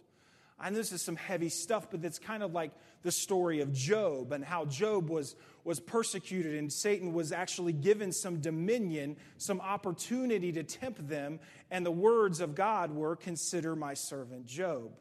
And 0.62 0.76
this 0.76 0.92
is 0.92 1.02
some 1.02 1.16
heavy 1.16 1.48
stuff, 1.48 1.88
but 1.90 2.04
it's 2.04 2.20
kind 2.20 2.42
of 2.42 2.52
like 2.52 2.70
the 3.02 3.10
story 3.10 3.60
of 3.60 3.72
Job 3.72 4.32
and 4.32 4.44
how 4.44 4.64
Job 4.64 5.10
was, 5.10 5.34
was 5.64 5.80
persecuted 5.80 6.54
and 6.54 6.72
Satan 6.72 7.12
was 7.12 7.32
actually 7.32 7.72
given 7.72 8.12
some 8.12 8.40
dominion, 8.40 9.16
some 9.38 9.60
opportunity 9.60 10.52
to 10.52 10.62
tempt 10.62 11.08
them. 11.08 11.40
And 11.70 11.84
the 11.84 11.90
words 11.90 12.40
of 12.40 12.54
God 12.54 12.92
were, 12.92 13.16
Consider 13.16 13.74
my 13.74 13.94
servant 13.94 14.46
Job. 14.46 14.92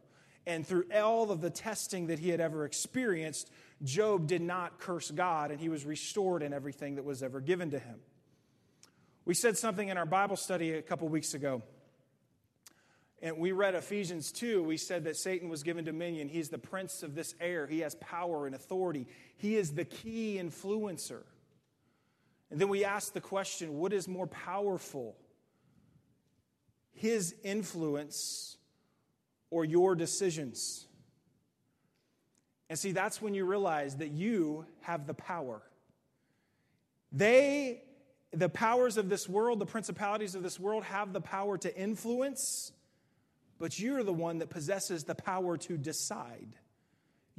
And 0.47 0.65
through 0.65 0.85
all 0.95 1.29
of 1.29 1.41
the 1.41 1.51
testing 1.51 2.07
that 2.07 2.17
he 2.17 2.29
had 2.29 2.41
ever 2.41 2.65
experienced, 2.65 3.51
Job 3.84 4.28
did 4.28 4.41
not 4.41 4.80
curse 4.80 5.10
God 5.10 5.52
and 5.52 5.60
he 5.60 5.70
was 5.70 5.86
restored 5.86 6.44
in 6.44 6.54
everything 6.54 6.96
that 6.96 7.06
was 7.06 7.24
ever 7.24 7.39
given 7.39 7.72
to 7.72 7.80
him. 7.80 8.00
We 9.26 9.34
said 9.34 9.58
something 9.58 9.88
in 9.88 9.98
our 9.98 10.06
Bible 10.06 10.36
study 10.36 10.74
a 10.74 10.82
couple 10.82 11.08
weeks 11.08 11.34
ago. 11.34 11.62
And 13.22 13.38
we 13.38 13.52
read 13.52 13.76
Ephesians 13.76 14.32
2. 14.32 14.63
We 14.63 14.78
said 14.78 15.04
that 15.04 15.15
Satan 15.15 15.48
was 15.50 15.62
given 15.62 15.86
dominion. 15.86 16.28
He's 16.28 16.50
the 16.50 16.58
prince 16.58 17.04
of 17.04 17.13
this 17.13 17.36
air. 17.39 17.67
He 17.67 17.80
has 17.82 17.94
power 17.96 18.48
and 18.48 18.56
authority. 18.56 19.08
He 19.38 19.56
is 19.56 19.74
the 19.74 19.86
key 19.86 20.39
influencer. 20.41 21.22
And 22.50 22.60
then 22.60 22.67
we 22.67 22.84
asked 22.84 23.13
the 23.13 23.22
question 23.22 23.78
what 23.78 23.94
is 23.94 24.08
more 24.08 24.28
powerful? 24.28 25.15
His 26.94 27.36
influence 27.44 28.58
or 29.52 29.65
your 29.65 29.96
decisions? 29.96 30.88
And 32.71 32.79
see, 32.79 32.93
that's 32.93 33.21
when 33.21 33.34
you 33.34 33.43
realize 33.43 33.97
that 33.97 34.12
you 34.12 34.65
have 34.79 35.05
the 35.05 35.13
power. 35.13 35.62
They, 37.12 37.84
the 38.31 38.47
powers 38.47 38.95
of 38.95 39.10
this 39.10 39.27
world, 39.27 39.60
the 39.60 39.65
principalities 39.65 40.36
of 40.36 40.41
this 40.41 40.57
world, 40.57 40.86
have 40.86 41.12
the 41.12 41.19
power 41.19 41.57
to 41.57 41.77
influence, 41.77 42.71
but 43.60 43.77
you're 43.77 44.03
the 44.03 44.13
one 44.13 44.38
that 44.38 44.49
possesses 44.49 45.03
the 45.03 45.15
power 45.15 45.57
to 45.57 45.75
decide. 45.75 46.55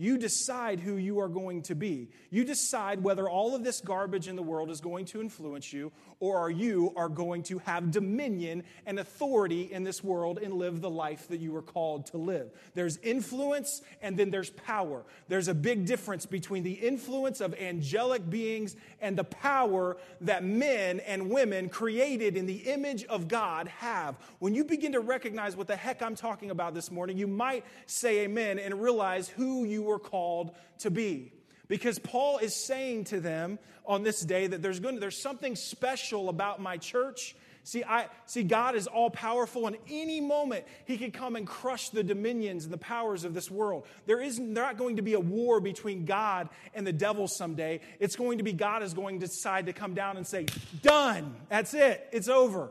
You 0.02 0.18
decide 0.18 0.80
who 0.80 0.96
you 0.96 1.20
are 1.20 1.28
going 1.28 1.62
to 1.62 1.76
be. 1.76 2.08
You 2.28 2.42
decide 2.42 3.04
whether 3.04 3.30
all 3.30 3.54
of 3.54 3.62
this 3.62 3.80
garbage 3.80 4.26
in 4.26 4.34
the 4.34 4.42
world 4.42 4.68
is 4.68 4.80
going 4.80 5.04
to 5.06 5.20
influence 5.20 5.72
you 5.72 5.92
or 6.18 6.38
are 6.38 6.50
you 6.50 6.92
are 6.96 7.08
going 7.08 7.44
to 7.44 7.58
have 7.58 7.92
dominion 7.92 8.64
and 8.84 8.98
authority 8.98 9.72
in 9.72 9.84
this 9.84 10.02
world 10.02 10.40
and 10.42 10.54
live 10.54 10.80
the 10.80 10.90
life 10.90 11.28
that 11.28 11.38
you 11.38 11.52
were 11.52 11.62
called 11.62 12.06
to 12.06 12.16
live. 12.16 12.50
There's 12.74 12.96
influence 12.96 13.80
and 14.00 14.16
then 14.16 14.30
there's 14.30 14.50
power. 14.50 15.04
There's 15.28 15.46
a 15.46 15.54
big 15.54 15.86
difference 15.86 16.26
between 16.26 16.64
the 16.64 16.72
influence 16.72 17.40
of 17.40 17.54
angelic 17.54 18.28
beings 18.28 18.74
and 19.00 19.16
the 19.16 19.22
power 19.22 19.98
that 20.22 20.42
men 20.42 20.98
and 20.98 21.30
women 21.30 21.68
created 21.68 22.36
in 22.36 22.46
the 22.46 22.58
image 22.72 23.04
of 23.04 23.28
God 23.28 23.68
have. 23.68 24.16
When 24.40 24.52
you 24.52 24.64
begin 24.64 24.92
to 24.92 25.00
recognize 25.00 25.56
what 25.56 25.68
the 25.68 25.76
heck 25.76 26.02
I'm 26.02 26.16
talking 26.16 26.50
about 26.50 26.74
this 26.74 26.90
morning, 26.90 27.18
you 27.18 27.28
might 27.28 27.64
say 27.86 28.24
amen 28.24 28.58
and 28.58 28.82
realize 28.82 29.28
who 29.28 29.62
you 29.64 29.84
were 29.84 29.91
called 29.98 30.54
to 30.80 30.90
be. 30.90 31.32
Because 31.68 31.98
Paul 31.98 32.38
is 32.38 32.54
saying 32.54 33.04
to 33.04 33.20
them 33.20 33.58
on 33.86 34.02
this 34.02 34.20
day 34.20 34.46
that 34.46 34.62
there's, 34.62 34.80
going 34.80 34.96
to, 34.96 35.00
there's 35.00 35.20
something 35.20 35.56
special 35.56 36.28
about 36.28 36.60
my 36.60 36.76
church 36.76 37.34
See, 37.64 37.84
I, 37.84 38.08
see, 38.26 38.42
God 38.42 38.74
is 38.74 38.88
all 38.88 39.08
powerful, 39.08 39.68
and 39.68 39.76
any 39.88 40.20
moment 40.20 40.64
He 40.84 40.98
can 40.98 41.12
come 41.12 41.36
and 41.36 41.46
crush 41.46 41.90
the 41.90 42.02
dominions 42.02 42.64
and 42.64 42.72
the 42.72 42.78
powers 42.78 43.22
of 43.22 43.34
this 43.34 43.48
world. 43.52 43.86
There 44.04 44.20
is 44.20 44.40
not 44.40 44.62
not 44.62 44.78
going 44.78 44.96
to 44.96 45.02
be 45.02 45.14
a 45.14 45.20
war 45.20 45.60
between 45.60 46.04
God 46.04 46.48
and 46.74 46.86
the 46.86 46.92
devil 46.92 47.26
someday. 47.28 47.80
It's 47.98 48.16
going 48.16 48.38
to 48.38 48.44
be 48.44 48.52
God 48.52 48.82
is 48.82 48.94
going 48.94 49.20
to 49.20 49.26
decide 49.26 49.66
to 49.66 49.72
come 49.72 49.94
down 49.94 50.16
and 50.16 50.26
say, 50.26 50.46
Done. 50.82 51.34
That's 51.48 51.74
it. 51.74 52.08
It's 52.12 52.28
over. 52.28 52.70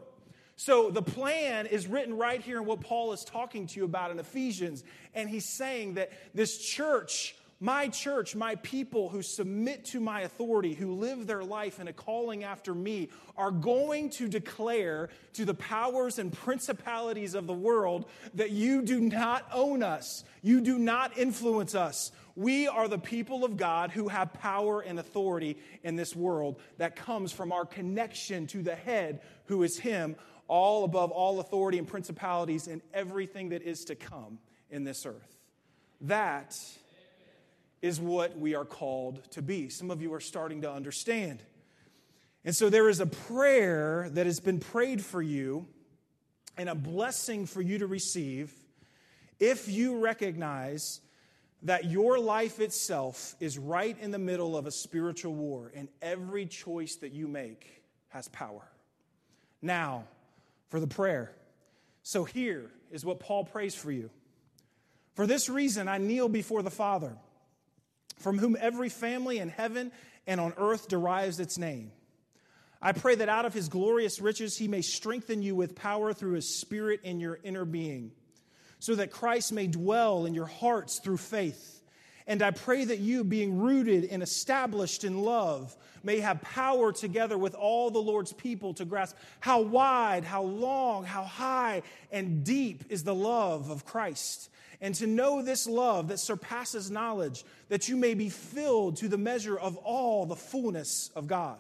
So 0.63 0.91
the 0.91 1.01
plan 1.01 1.65
is 1.65 1.87
written 1.87 2.15
right 2.15 2.39
here 2.39 2.59
in 2.59 2.65
what 2.67 2.81
Paul 2.81 3.13
is 3.13 3.23
talking 3.23 3.65
to 3.65 3.79
you 3.79 3.83
about 3.83 4.11
in 4.11 4.19
Ephesians. 4.19 4.83
And 5.15 5.27
he's 5.27 5.49
saying 5.49 5.95
that 5.95 6.11
this 6.35 6.59
church, 6.59 7.35
my 7.59 7.87
church, 7.87 8.35
my 8.35 8.53
people 8.57 9.09
who 9.09 9.23
submit 9.23 9.85
to 9.85 9.99
my 9.99 10.21
authority, 10.21 10.75
who 10.75 10.93
live 10.93 11.25
their 11.25 11.43
life 11.43 11.79
in 11.79 11.87
a 11.87 11.93
calling 11.93 12.43
after 12.43 12.75
me, 12.75 13.09
are 13.35 13.49
going 13.49 14.11
to 14.11 14.27
declare 14.27 15.09
to 15.33 15.45
the 15.45 15.55
powers 15.55 16.19
and 16.19 16.31
principalities 16.31 17.33
of 17.33 17.47
the 17.47 17.53
world 17.53 18.05
that 18.35 18.51
you 18.51 18.83
do 18.83 18.99
not 18.99 19.47
own 19.51 19.81
us, 19.81 20.23
you 20.43 20.61
do 20.61 20.77
not 20.77 21.17
influence 21.17 21.73
us. 21.73 22.11
We 22.35 22.67
are 22.67 22.87
the 22.87 22.99
people 22.99 23.43
of 23.43 23.57
God 23.57 23.89
who 23.89 24.09
have 24.09 24.31
power 24.33 24.81
and 24.81 24.99
authority 24.99 25.57
in 25.83 25.95
this 25.95 26.15
world 26.15 26.61
that 26.77 26.95
comes 26.95 27.31
from 27.31 27.51
our 27.51 27.65
connection 27.65 28.45
to 28.47 28.61
the 28.61 28.75
head, 28.75 29.21
who 29.45 29.63
is 29.63 29.79
Him 29.79 30.15
all 30.51 30.83
above 30.83 31.11
all 31.11 31.39
authority 31.39 31.77
and 31.77 31.87
principalities 31.87 32.67
and 32.67 32.81
everything 32.93 33.49
that 33.49 33.61
is 33.61 33.85
to 33.85 33.95
come 33.95 34.37
in 34.69 34.83
this 34.83 35.05
earth. 35.05 35.37
That 36.01 36.59
is 37.81 38.01
what 38.01 38.37
we 38.37 38.53
are 38.53 38.65
called 38.65 39.23
to 39.31 39.41
be. 39.41 39.69
Some 39.69 39.89
of 39.89 40.01
you 40.01 40.13
are 40.13 40.19
starting 40.19 40.63
to 40.63 40.71
understand. 40.71 41.41
And 42.43 42.53
so 42.53 42.69
there 42.69 42.89
is 42.89 42.99
a 42.99 43.05
prayer 43.05 44.09
that 44.11 44.25
has 44.25 44.41
been 44.41 44.59
prayed 44.59 45.01
for 45.01 45.21
you 45.21 45.67
and 46.57 46.67
a 46.67 46.75
blessing 46.75 47.45
for 47.45 47.61
you 47.61 47.77
to 47.77 47.87
receive 47.87 48.53
if 49.39 49.69
you 49.69 49.99
recognize 49.99 50.99
that 51.63 51.85
your 51.85 52.19
life 52.19 52.59
itself 52.59 53.37
is 53.39 53.57
right 53.57 53.97
in 54.01 54.11
the 54.11 54.19
middle 54.19 54.57
of 54.57 54.65
a 54.65 54.71
spiritual 54.71 55.33
war 55.33 55.71
and 55.73 55.87
every 56.01 56.45
choice 56.45 56.97
that 56.97 57.13
you 57.13 57.29
make 57.29 57.83
has 58.09 58.27
power. 58.27 58.67
Now, 59.61 60.03
for 60.71 60.79
the 60.79 60.87
prayer. 60.87 61.31
So 62.01 62.23
here 62.23 62.71
is 62.89 63.05
what 63.05 63.19
Paul 63.19 63.43
prays 63.43 63.75
for 63.75 63.91
you. 63.91 64.09
For 65.13 65.27
this 65.27 65.49
reason, 65.49 65.87
I 65.87 65.99
kneel 65.99 66.29
before 66.29 66.63
the 66.63 66.71
Father, 66.71 67.15
from 68.17 68.39
whom 68.39 68.57
every 68.59 68.89
family 68.89 69.37
in 69.37 69.49
heaven 69.49 69.91
and 70.25 70.39
on 70.39 70.53
earth 70.57 70.87
derives 70.87 71.39
its 71.39 71.57
name. 71.57 71.91
I 72.81 72.93
pray 72.93 73.15
that 73.15 73.29
out 73.29 73.45
of 73.45 73.53
his 73.53 73.67
glorious 73.67 74.19
riches 74.19 74.57
he 74.57 74.67
may 74.67 74.81
strengthen 74.81 75.43
you 75.43 75.53
with 75.53 75.75
power 75.75 76.13
through 76.13 76.33
his 76.33 76.57
Spirit 76.59 77.01
in 77.03 77.19
your 77.19 77.37
inner 77.43 77.65
being, 77.65 78.11
so 78.79 78.95
that 78.95 79.11
Christ 79.11 79.51
may 79.51 79.67
dwell 79.67 80.25
in 80.25 80.33
your 80.33 80.47
hearts 80.47 80.99
through 80.99 81.17
faith 81.17 81.80
and 82.31 82.41
I 82.41 82.51
pray 82.51 82.85
that 82.85 82.99
you, 82.99 83.25
being 83.25 83.59
rooted 83.59 84.05
and 84.05 84.23
established 84.23 85.03
in 85.03 85.21
love, 85.21 85.75
may 86.01 86.21
have 86.21 86.41
power 86.41 86.93
together 86.93 87.37
with 87.37 87.53
all 87.55 87.91
the 87.91 87.99
Lord's 87.99 88.31
people 88.31 88.73
to 88.75 88.85
grasp 88.85 89.17
how 89.41 89.59
wide, 89.59 90.23
how 90.23 90.43
long, 90.43 91.03
how 91.03 91.25
high, 91.25 91.81
and 92.09 92.45
deep 92.45 92.85
is 92.87 93.03
the 93.03 93.13
love 93.13 93.69
of 93.69 93.83
Christ. 93.83 94.49
And 94.79 94.95
to 94.95 95.07
know 95.07 95.41
this 95.41 95.67
love 95.67 96.07
that 96.07 96.19
surpasses 96.19 96.89
knowledge, 96.89 97.43
that 97.67 97.89
you 97.89 97.97
may 97.97 98.13
be 98.13 98.29
filled 98.29 98.95
to 98.97 99.09
the 99.09 99.17
measure 99.17 99.59
of 99.59 99.75
all 99.75 100.25
the 100.25 100.37
fullness 100.37 101.11
of 101.13 101.27
God. 101.27 101.57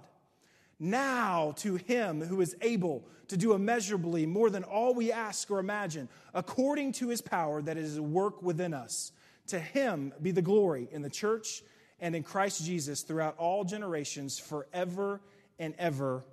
Now 0.79 1.53
to 1.57 1.75
him 1.75 2.21
who 2.21 2.39
is 2.39 2.55
able 2.61 3.03
to 3.27 3.35
do 3.35 3.51
immeasurably 3.51 4.25
more 4.25 4.49
than 4.49 4.63
all 4.63 4.93
we 4.93 5.11
ask 5.11 5.51
or 5.51 5.59
imagine, 5.59 6.07
according 6.33 6.93
to 6.93 7.09
his 7.09 7.21
power 7.21 7.61
that 7.61 7.75
is 7.75 7.97
at 7.97 8.03
work 8.03 8.41
within 8.41 8.73
us. 8.73 9.11
To 9.51 9.59
him 9.59 10.13
be 10.21 10.31
the 10.31 10.41
glory 10.41 10.87
in 10.93 11.01
the 11.01 11.09
church 11.09 11.61
and 11.99 12.15
in 12.15 12.23
Christ 12.23 12.63
Jesus 12.63 13.01
throughout 13.01 13.37
all 13.37 13.65
generations, 13.65 14.39
forever 14.39 15.19
and 15.59 15.75
ever. 15.77 16.23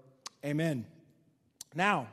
Amen. 0.44 0.87
Now, 1.74 2.07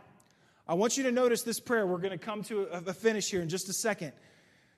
I 0.68 0.74
want 0.74 0.98
you 0.98 1.04
to 1.04 1.12
notice 1.12 1.44
this 1.44 1.60
prayer. 1.60 1.86
We're 1.86 2.00
going 2.00 2.18
to 2.18 2.26
come 2.26 2.42
to 2.46 2.64
a 2.64 2.92
finish 2.92 3.30
here 3.30 3.44
in 3.44 3.50
just 3.50 3.70
a 3.70 3.74
second. 3.74 4.14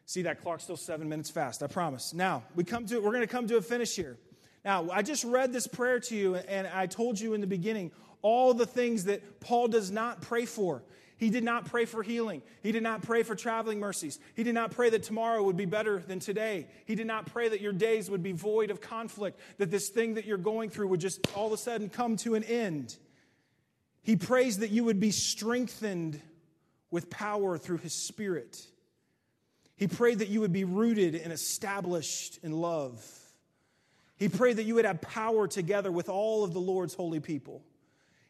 See 0.05 0.23
that 0.23 0.41
clock's 0.41 0.63
still 0.63 0.75
seven 0.75 1.07
minutes 1.07 1.29
fast, 1.29 1.63
I 1.63 1.67
promise. 1.67 2.13
Now, 2.13 2.43
we 2.55 2.65
come 2.65 2.85
to, 2.87 2.99
we're 2.99 3.11
going 3.11 3.21
to 3.21 3.27
come 3.27 3.47
to 3.47 3.55
a 3.55 3.61
finish 3.61 3.95
here. 3.95 4.17
Now, 4.65 4.89
I 4.91 5.03
just 5.03 5.23
read 5.23 5.53
this 5.53 5.65
prayer 5.65 6.01
to 6.01 6.15
you, 6.15 6.35
and 6.35 6.67
I 6.67 6.87
told 6.87 7.21
you 7.21 7.35
in 7.35 7.41
the 7.41 7.47
beginning 7.47 7.91
all 8.21 8.53
the 8.53 8.65
things 8.65 9.05
that 9.05 9.39
Paul 9.39 9.69
does 9.69 9.91
not 9.91 10.21
pray 10.21 10.45
for. 10.45 10.83
He 11.17 11.31
did 11.31 11.43
not 11.43 11.65
pray 11.65 11.85
for 11.85 12.03
healing. 12.03 12.43
He 12.61 12.71
did 12.71 12.83
not 12.83 13.01
pray 13.01 13.23
for 13.23 13.35
traveling 13.35 13.79
mercies. 13.79 14.19
He 14.35 14.43
did 14.43 14.53
not 14.53 14.71
pray 14.71 14.91
that 14.91 15.03
tomorrow 15.03 15.41
would 15.43 15.57
be 15.57 15.65
better 15.65 15.99
than 15.99 16.19
today. 16.19 16.67
He 16.85 16.93
did 16.93 17.07
not 17.07 17.25
pray 17.25 17.49
that 17.49 17.59
your 17.59 17.73
days 17.73 18.09
would 18.09 18.21
be 18.21 18.33
void 18.33 18.69
of 18.69 18.81
conflict, 18.81 19.39
that 19.57 19.71
this 19.71 19.89
thing 19.89 20.13
that 20.13 20.25
you're 20.25 20.37
going 20.37 20.69
through 20.69 20.89
would 20.89 20.99
just 20.99 21.19
all 21.35 21.47
of 21.47 21.53
a 21.53 21.57
sudden 21.57 21.89
come 21.89 22.17
to 22.17 22.35
an 22.35 22.43
end. 22.43 22.95
He 24.03 24.15
prays 24.15 24.59
that 24.59 24.69
you 24.69 24.83
would 24.83 24.99
be 24.99 25.11
strengthened 25.11 26.21
with 26.91 27.09
power 27.09 27.57
through 27.57 27.77
His 27.77 27.93
Spirit. 27.93 28.61
He 29.75 29.87
prayed 29.87 30.19
that 30.19 30.29
you 30.29 30.41
would 30.41 30.53
be 30.53 30.63
rooted 30.63 31.15
and 31.15 31.33
established 31.33 32.39
in 32.43 32.51
love. 32.51 33.03
He 34.17 34.29
prayed 34.29 34.57
that 34.57 34.63
you 34.63 34.75
would 34.75 34.85
have 34.85 35.01
power 35.01 35.47
together 35.47 35.91
with 35.91 36.09
all 36.09 36.43
of 36.43 36.53
the 36.53 36.59
Lord's 36.59 36.93
holy 36.93 37.19
people. 37.19 37.63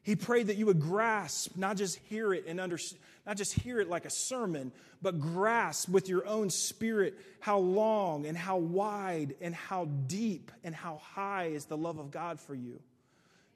He 0.08 0.16
prayed 0.16 0.48
that 0.48 0.56
you 0.56 0.68
would 0.68 0.80
grasp, 0.80 1.58
not 1.58 1.76
just 1.76 1.98
hear 1.98 2.34
it 2.34 2.46
and 2.48 2.62
under, 2.62 2.80
not 3.26 3.36
just 3.36 3.52
hear 3.52 3.82
it 3.82 3.90
like 3.90 4.06
a 4.06 4.10
sermon, 4.10 4.72
but 5.02 5.20
grasp 5.20 5.90
with 5.90 6.08
your 6.08 6.26
own 6.26 6.50
spirit 6.50 7.18
how 7.42 7.58
long 7.58 8.26
and 8.26 8.38
how 8.38 8.56
wide 8.56 9.36
and 9.42 9.54
how 9.54 9.84
deep 9.84 10.50
and 10.64 10.74
how 10.74 11.02
high 11.04 11.48
is 11.48 11.66
the 11.66 11.76
love 11.76 12.00
of 12.00 12.10
God 12.10 12.40
for 12.40 12.56
you. 12.56 12.80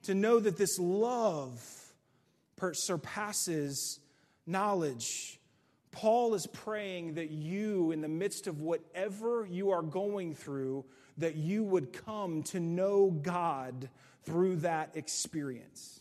To 0.04 0.14
know 0.14 0.42
that 0.42 0.58
this 0.58 0.78
love 0.78 1.64
surpasses 2.74 4.02
knowledge. 4.46 5.40
Paul 5.94 6.34
is 6.34 6.48
praying 6.48 7.14
that 7.14 7.32
you, 7.32 7.92
in 7.92 8.02
the 8.02 8.10
midst 8.10 8.48
of 8.48 8.60
whatever 8.60 9.48
you 9.50 9.72
are 9.72 9.82
going 9.82 10.36
through, 10.36 10.84
that 11.18 11.38
you 11.38 11.64
would 11.64 11.94
come 11.94 12.44
to 12.44 12.60
know 12.60 13.10
God 13.10 13.88
through 14.26 14.58
that 14.58 14.92
experience. 14.96 16.01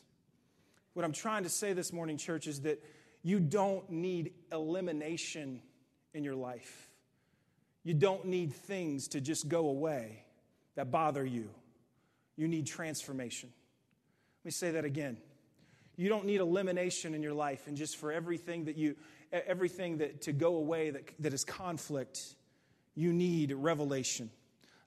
What 0.95 1.05
I'm 1.05 1.13
trying 1.13 1.45
to 1.45 1.49
say 1.49 1.73
this 1.73 1.93
morning, 1.93 2.17
church, 2.17 2.47
is 2.47 2.63
that 2.63 2.83
you 3.23 3.39
don't 3.39 3.89
need 3.91 4.33
elimination 4.51 5.63
in 6.15 6.25
your 6.25 6.35
life. 6.35 6.89
You 7.85 7.95
don't 7.95 8.27
need 8.27 8.53
things 8.53 9.09
to 9.09 9.21
just 9.21 9.49
go 9.49 9.69
away 9.69 10.25
that 10.75 10.91
bother 10.91 11.25
you. 11.25 11.51
You 12.37 12.49
need 12.49 12.67
transformation. 12.67 13.51
Let 14.41 14.45
me 14.45 14.51
say 14.51 14.73
that 14.73 14.85
again. 14.85 15.19
You 15.97 16.09
don't 16.09 16.25
need 16.25 16.41
elimination 16.41 17.15
in 17.15 17.23
your 17.23 17.35
life 17.35 17.67
and 17.67 17.77
just 17.77 17.97
for 17.97 18.11
everything 18.11 18.65
that 18.65 18.77
you 18.77 18.97
everything 19.33 19.99
that 19.99 20.23
to 20.23 20.33
go 20.33 20.57
away 20.57 20.91
that, 20.91 21.05
that 21.21 21.33
is 21.33 21.45
conflict, 21.45 22.35
you 22.97 23.13
need 23.13 23.53
revelation. 23.53 24.29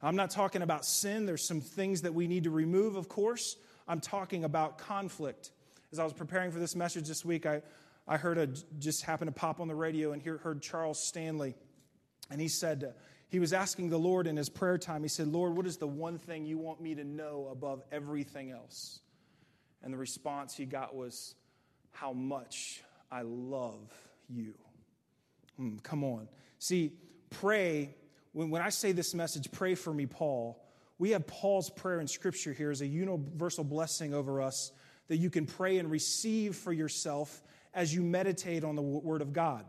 I'm 0.02 0.18
not 0.18 0.32
talking 0.32 0.62
about 0.62 0.86
sin. 0.86 1.26
There's 1.26 1.48
some 1.48 1.62
things 1.62 2.02
that 2.02 2.14
we 2.14 2.28
need 2.28 2.44
to 2.44 2.50
remove, 2.50 2.98
of 2.98 3.08
course. 3.08 3.56
I'm 3.88 4.02
talking 4.02 4.44
about 4.44 4.78
conflict 4.78 5.52
as 5.94 6.00
I 6.00 6.04
was 6.04 6.14
preparing 6.14 6.50
for 6.50 6.60
this 6.60 6.76
message 6.76 7.08
this 7.08 7.24
week, 7.24 7.46
I, 7.46 7.62
I 8.08 8.18
heard 8.18 8.40
a, 8.40 8.48
just 8.80 9.04
happened 9.04 9.28
to 9.28 9.32
pop 9.32 9.60
on 9.60 9.68
the 9.68 9.76
radio 9.76 10.12
and 10.12 10.20
hear, 10.20 10.40
heard 10.40 10.60
Charles 10.60 11.08
Stanley. 11.08 11.54
And 12.32 12.42
he 12.42 12.48
said, 12.48 12.84
uh, 12.84 12.92
he 13.30 13.40
was 13.40 13.54
asking 13.54 13.90
the 13.90 14.00
Lord 14.00 14.26
in 14.26 14.36
his 14.36 14.50
prayer 14.50 14.80
time, 14.80 15.04
he 15.04 15.08
said, 15.08 15.28
Lord, 15.28 15.56
what 15.56 15.68
is 15.68 15.78
the 15.78 15.88
one 15.88 16.18
thing 16.18 16.46
you 16.48 16.58
want 16.58 16.82
me 16.82 16.96
to 16.96 17.04
know 17.04 17.48
above 17.52 17.84
everything 17.92 18.50
else? 18.50 19.02
And 19.84 19.94
the 19.94 19.98
response 19.98 20.56
he 20.56 20.66
got 20.66 20.96
was, 20.96 21.36
How 21.92 22.12
much 22.12 22.82
I 23.12 23.22
love 23.22 23.94
you. 24.28 24.56
Mm, 25.62 25.84
come 25.84 26.04
on. 26.04 26.28
See, 26.58 26.94
pray, 27.30 27.94
when, 28.32 28.50
when 28.50 28.64
I 28.64 28.70
say 28.70 28.94
this 28.94 29.14
message, 29.14 29.52
pray 29.52 29.76
for 29.76 29.94
me, 29.94 30.08
Paul. 30.08 30.60
We 30.98 31.12
have 31.12 31.28
Paul's 31.28 31.70
prayer 31.70 32.00
in 32.00 32.08
Scripture 32.08 32.52
here 32.54 32.72
as 32.72 32.82
a 32.82 32.88
universal 32.88 33.64
blessing 33.64 34.16
over 34.16 34.42
us 34.42 34.72
that 35.08 35.18
you 35.18 35.30
can 35.30 35.46
pray 35.46 35.78
and 35.78 35.90
receive 35.90 36.56
for 36.56 36.74
yourself 36.74 37.42
as 37.74 37.94
you 37.94 38.02
meditate 38.02 38.64
on 38.64 38.76
the 38.76 38.82
Word 38.82 39.22
of 39.22 39.34
God. 39.34 39.66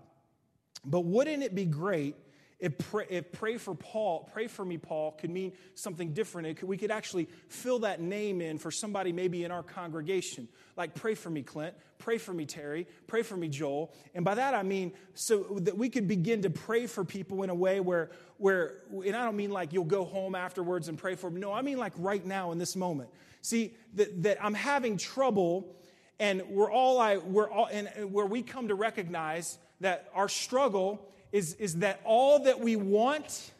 But 0.85 1.01
wouldn't 1.01 1.43
it 1.43 1.55
be 1.55 1.65
great 1.65 2.17
if 2.65 2.79
pray, 2.79 3.21
pray 3.21 3.59
for 3.59 3.75
Paul, 3.75 4.29
pray 4.33 4.47
for 4.47 4.65
me, 4.65 4.79
Paul, 4.79 5.13
could 5.13 5.31
mean 5.31 5.53
something 5.75 6.15
different? 6.15 6.57
Could, 6.57 6.69
we 6.69 6.79
could 6.79 6.91
actually 6.91 7.29
fill 7.49 7.81
that 7.81 8.01
name 8.01 8.41
in 8.41 8.57
for 8.57 8.71
somebody 8.71 9.13
maybe 9.13 9.45
in 9.45 9.51
our 9.51 9.63
congregation. 9.63 10.49
Like, 10.75 10.95
pray 10.95 11.15
for 11.15 11.29
me, 11.29 11.43
Clint. 11.43 11.75
Pray 11.99 12.17
for 12.17 12.33
me, 12.33 12.47
Terry. 12.47 12.87
Pray 13.07 13.23
for 13.23 13.37
me, 13.37 13.49
Joel. 13.49 13.93
And 14.15 14.25
by 14.25 14.37
that 14.37 14.55
I 14.55 14.63
mean 14.63 14.93
so 15.13 15.59
that 15.61 15.77
we 15.77 15.91
could 15.91 16.09
begin 16.09 16.43
to 16.43 16.51
pray 16.51 16.87
for 16.87 17.05
people 17.05 17.43
in 17.43 17.51
a 17.51 17.55
way 17.55 17.81
where, 17.81 18.11
where 18.39 18.79
and 18.91 19.15
I 19.15 19.25
don't 19.25 19.37
mean 19.37 19.51
like 19.51 19.75
you'll 19.75 19.85
go 19.85 20.05
home 20.05 20.35
afterwards 20.35 20.89
and 20.89 20.97
pray 20.97 21.17
for 21.17 21.29
them. 21.29 21.41
No, 21.41 21.53
I 21.53 21.61
mean 21.61 21.77
like 21.77 21.93
right 21.99 22.25
now 22.25 22.53
in 22.53 22.59
this 22.59 22.77
moment. 22.77 23.11
See, 23.43 23.75
that, 23.95 24.23
that 24.23 24.43
I'm 24.43 24.55
having 24.55 24.97
trouble 24.97 25.77
And 26.19 26.43
we're 26.49 26.71
all, 26.71 26.99
I, 27.01 27.17
we're 27.19 27.51
all, 27.51 27.67
and 27.67 28.13
where 28.13 28.27
we 28.27 28.43
come 28.43 28.69
to 28.69 28.75
recognize 28.75 29.59
that 29.81 30.09
our 30.15 30.29
struggle 30.29 31.11
is, 31.35 31.55
is 31.55 31.79
that 31.79 32.01
all 32.05 32.45
that 32.45 32.61
we 32.61 32.77
want 32.77 33.51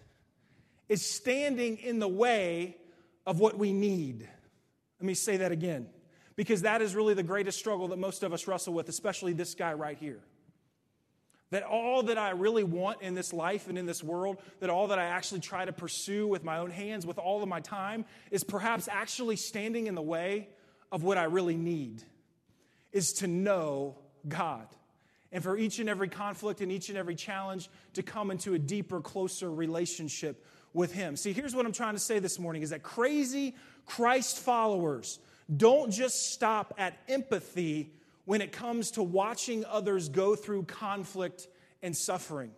is 0.89 1.05
standing 1.05 1.77
in 1.79 1.99
the 1.99 2.07
way 2.07 2.77
of 3.27 3.41
what 3.41 3.59
we 3.59 3.73
need. 3.73 4.29
Let 5.01 5.07
me 5.07 5.15
say 5.15 5.39
that 5.39 5.51
again, 5.51 5.89
because 6.37 6.63
that 6.63 6.83
is 6.83 6.95
really 6.95 7.15
the 7.15 7.25
greatest 7.25 7.59
struggle 7.59 7.89
that 7.89 7.99
most 7.99 8.23
of 8.23 8.33
us 8.33 8.47
wrestle 8.47 8.75
with, 8.75 8.89
especially 8.89 9.33
this 9.33 9.57
guy 9.57 9.73
right 9.73 9.99
here. 9.99 10.21
That 11.51 11.65
all 11.65 12.05
that 12.05 12.17
I 12.17 12.31
really 12.31 12.63
want 12.63 13.03
in 13.03 13.15
this 13.15 13.33
life 13.33 13.69
and 13.69 13.77
in 13.77 13.87
this 13.87 14.05
world, 14.05 14.41
that 14.61 14.71
all 14.71 14.87
that 14.89 15.01
I 15.01 15.07
actually 15.07 15.41
try 15.41 15.65
to 15.65 15.73
pursue 15.73 16.29
with 16.29 16.45
my 16.45 16.59
own 16.59 16.71
hands, 16.71 17.05
with 17.05 17.19
all 17.19 17.43
of 17.43 17.49
my 17.49 17.61
time, 17.61 18.05
is 18.31 18.45
perhaps 18.45 18.87
actually 18.87 19.35
standing 19.35 19.89
in 19.89 19.97
the 19.97 20.03
way 20.03 20.49
of 20.93 21.03
what 21.03 21.19
I 21.19 21.25
really 21.25 21.57
need, 21.57 22.05
is 22.93 23.15
to 23.15 23.27
know 23.27 23.99
God. 24.29 24.69
And 25.35 25.43
for 25.43 25.59
each 25.59 25.81
and 25.81 25.89
every 25.91 26.09
conflict 26.09 26.61
and 26.61 26.71
each 26.71 26.89
and 26.89 26.97
every 26.97 27.17
challenge 27.17 27.69
to 27.95 28.05
come 28.05 28.31
into 28.31 28.55
a 28.55 28.59
deeper, 28.59 29.01
closer 29.01 29.51
relationship 29.51 30.47
with 30.73 30.95
Him. 30.95 31.17
See, 31.17 31.33
here's 31.33 31.57
what 31.57 31.67
I'm 31.67 31.73
trying 31.73 31.95
to 31.95 32.01
say 32.01 32.21
this 32.21 32.39
morning 32.39 32.63
is 32.63 32.71
that 32.71 32.85
crazy 32.85 33.57
Christ 33.85 34.39
followers 34.39 35.19
don't 35.55 35.91
just 35.91 36.33
stop 36.33 36.73
at 36.79 36.97
empathy 37.09 37.93
when 38.27 38.41
it 38.41 38.53
comes 38.53 38.93
to 38.93 39.03
watching 39.03 39.65
others 39.67 40.09
go 40.09 40.37
through 40.37 40.63
conflict 40.63 41.49
and 41.83 41.97
suffering. 41.97 42.53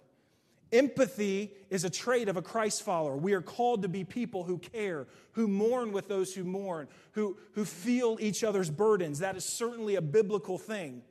Empathy 0.70 1.52
is 1.70 1.84
a 1.84 1.90
trait 1.90 2.28
of 2.28 2.36
a 2.36 2.42
Christ 2.42 2.82
follower. 2.82 3.16
We 3.16 3.32
are 3.32 3.40
called 3.40 3.82
to 3.82 3.88
be 3.88 4.04
people 4.04 4.42
who 4.44 4.58
care, 4.58 5.06
who 5.32 5.48
mourn 5.48 5.92
with 5.92 6.08
those 6.08 6.34
who 6.34 6.44
mourn, 6.44 6.88
who, 7.12 7.38
who 7.52 7.64
feel 7.64 8.18
each 8.20 8.44
other's 8.44 8.68
burdens. 8.68 9.20
That 9.20 9.34
is 9.36 9.44
certainly 9.44 9.94
a 9.94 10.02
biblical 10.02 10.58
thing. 10.58 11.02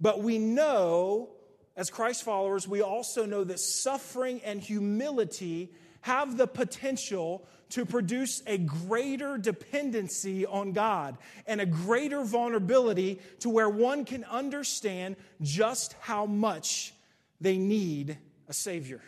But 0.00 0.22
we 0.22 0.38
know, 0.38 1.30
as 1.76 1.90
Christ 1.90 2.22
followers, 2.22 2.68
we 2.68 2.82
also 2.82 3.26
know 3.26 3.44
that 3.44 3.60
suffering 3.60 4.40
and 4.44 4.60
humility 4.60 5.72
have 6.02 6.36
the 6.36 6.46
potential 6.46 7.46
to 7.70 7.84
produce 7.84 8.42
a 8.46 8.58
greater 8.58 9.36
dependency 9.38 10.46
on 10.46 10.72
God 10.72 11.18
and 11.46 11.60
a 11.60 11.66
greater 11.66 12.22
vulnerability 12.22 13.20
to 13.40 13.50
where 13.50 13.68
one 13.68 14.04
can 14.04 14.22
understand 14.24 15.16
just 15.42 15.94
how 16.00 16.26
much 16.26 16.94
they 17.40 17.58
need 17.58 18.18
a 18.48 18.52
Savior. 18.52 19.02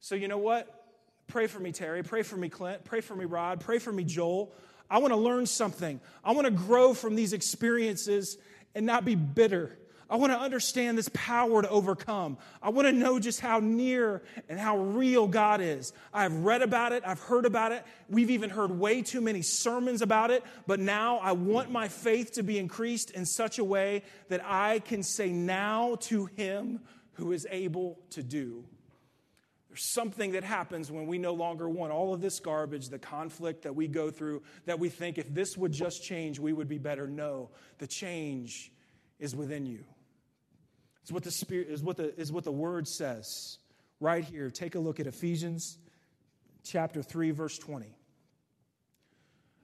So, 0.00 0.14
you 0.14 0.28
know 0.28 0.38
what? 0.38 0.68
Pray 1.26 1.46
for 1.46 1.58
me, 1.58 1.72
Terry. 1.72 2.02
Pray 2.02 2.22
for 2.22 2.36
me, 2.36 2.50
Clint. 2.50 2.84
Pray 2.84 3.00
for 3.00 3.16
me, 3.16 3.24
Rod. 3.24 3.60
Pray 3.60 3.78
for 3.78 3.90
me, 3.90 4.04
Joel. 4.04 4.52
I 4.90 4.98
want 4.98 5.12
to 5.12 5.18
learn 5.18 5.46
something. 5.46 6.00
I 6.22 6.32
want 6.32 6.44
to 6.44 6.50
grow 6.50 6.92
from 6.92 7.14
these 7.14 7.32
experiences 7.32 8.36
and 8.74 8.84
not 8.84 9.06
be 9.06 9.14
bitter 9.14 9.78
I 10.14 10.16
want 10.16 10.32
to 10.32 10.38
understand 10.38 10.96
this 10.96 11.10
power 11.12 11.60
to 11.60 11.68
overcome. 11.68 12.38
I 12.62 12.70
want 12.70 12.86
to 12.86 12.92
know 12.92 13.18
just 13.18 13.40
how 13.40 13.58
near 13.58 14.22
and 14.48 14.60
how 14.60 14.78
real 14.78 15.26
God 15.26 15.60
is. 15.60 15.92
I've 16.12 16.32
read 16.44 16.62
about 16.62 16.92
it, 16.92 17.02
I've 17.04 17.18
heard 17.18 17.46
about 17.46 17.72
it. 17.72 17.84
We've 18.08 18.30
even 18.30 18.48
heard 18.48 18.70
way 18.70 19.02
too 19.02 19.20
many 19.20 19.42
sermons 19.42 20.02
about 20.02 20.30
it, 20.30 20.44
but 20.68 20.78
now 20.78 21.16
I 21.18 21.32
want 21.32 21.72
my 21.72 21.88
faith 21.88 22.34
to 22.34 22.44
be 22.44 22.60
increased 22.60 23.10
in 23.10 23.26
such 23.26 23.58
a 23.58 23.64
way 23.64 24.04
that 24.28 24.40
I 24.44 24.78
can 24.78 25.02
say 25.02 25.32
now 25.32 25.96
to 26.02 26.26
Him 26.26 26.78
who 27.14 27.32
is 27.32 27.44
able 27.50 27.98
to 28.10 28.22
do. 28.22 28.64
There's 29.68 29.92
something 29.92 30.30
that 30.30 30.44
happens 30.44 30.92
when 30.92 31.08
we 31.08 31.18
no 31.18 31.34
longer 31.34 31.68
want 31.68 31.90
all 31.90 32.14
of 32.14 32.20
this 32.20 32.38
garbage, 32.38 32.88
the 32.88 33.00
conflict 33.00 33.62
that 33.62 33.74
we 33.74 33.88
go 33.88 34.12
through, 34.12 34.44
that 34.66 34.78
we 34.78 34.90
think 34.90 35.18
if 35.18 35.34
this 35.34 35.56
would 35.56 35.72
just 35.72 36.04
change, 36.04 36.38
we 36.38 36.52
would 36.52 36.68
be 36.68 36.78
better. 36.78 37.08
No, 37.08 37.50
the 37.78 37.88
change 37.88 38.70
is 39.18 39.34
within 39.34 39.66
you. 39.66 39.84
It's 41.04 41.12
what 41.12 41.22
the 41.22 41.30
Spirit 41.30 41.68
is 41.68 41.82
what 41.82 41.98
the, 41.98 42.18
is 42.18 42.32
what 42.32 42.44
the 42.44 42.52
Word 42.52 42.88
says 42.88 43.58
right 44.00 44.24
here. 44.24 44.48
Take 44.50 44.74
a 44.74 44.78
look 44.78 45.00
at 45.00 45.06
Ephesians 45.06 45.76
chapter 46.62 47.02
3, 47.02 47.30
verse 47.30 47.58
20. 47.58 47.94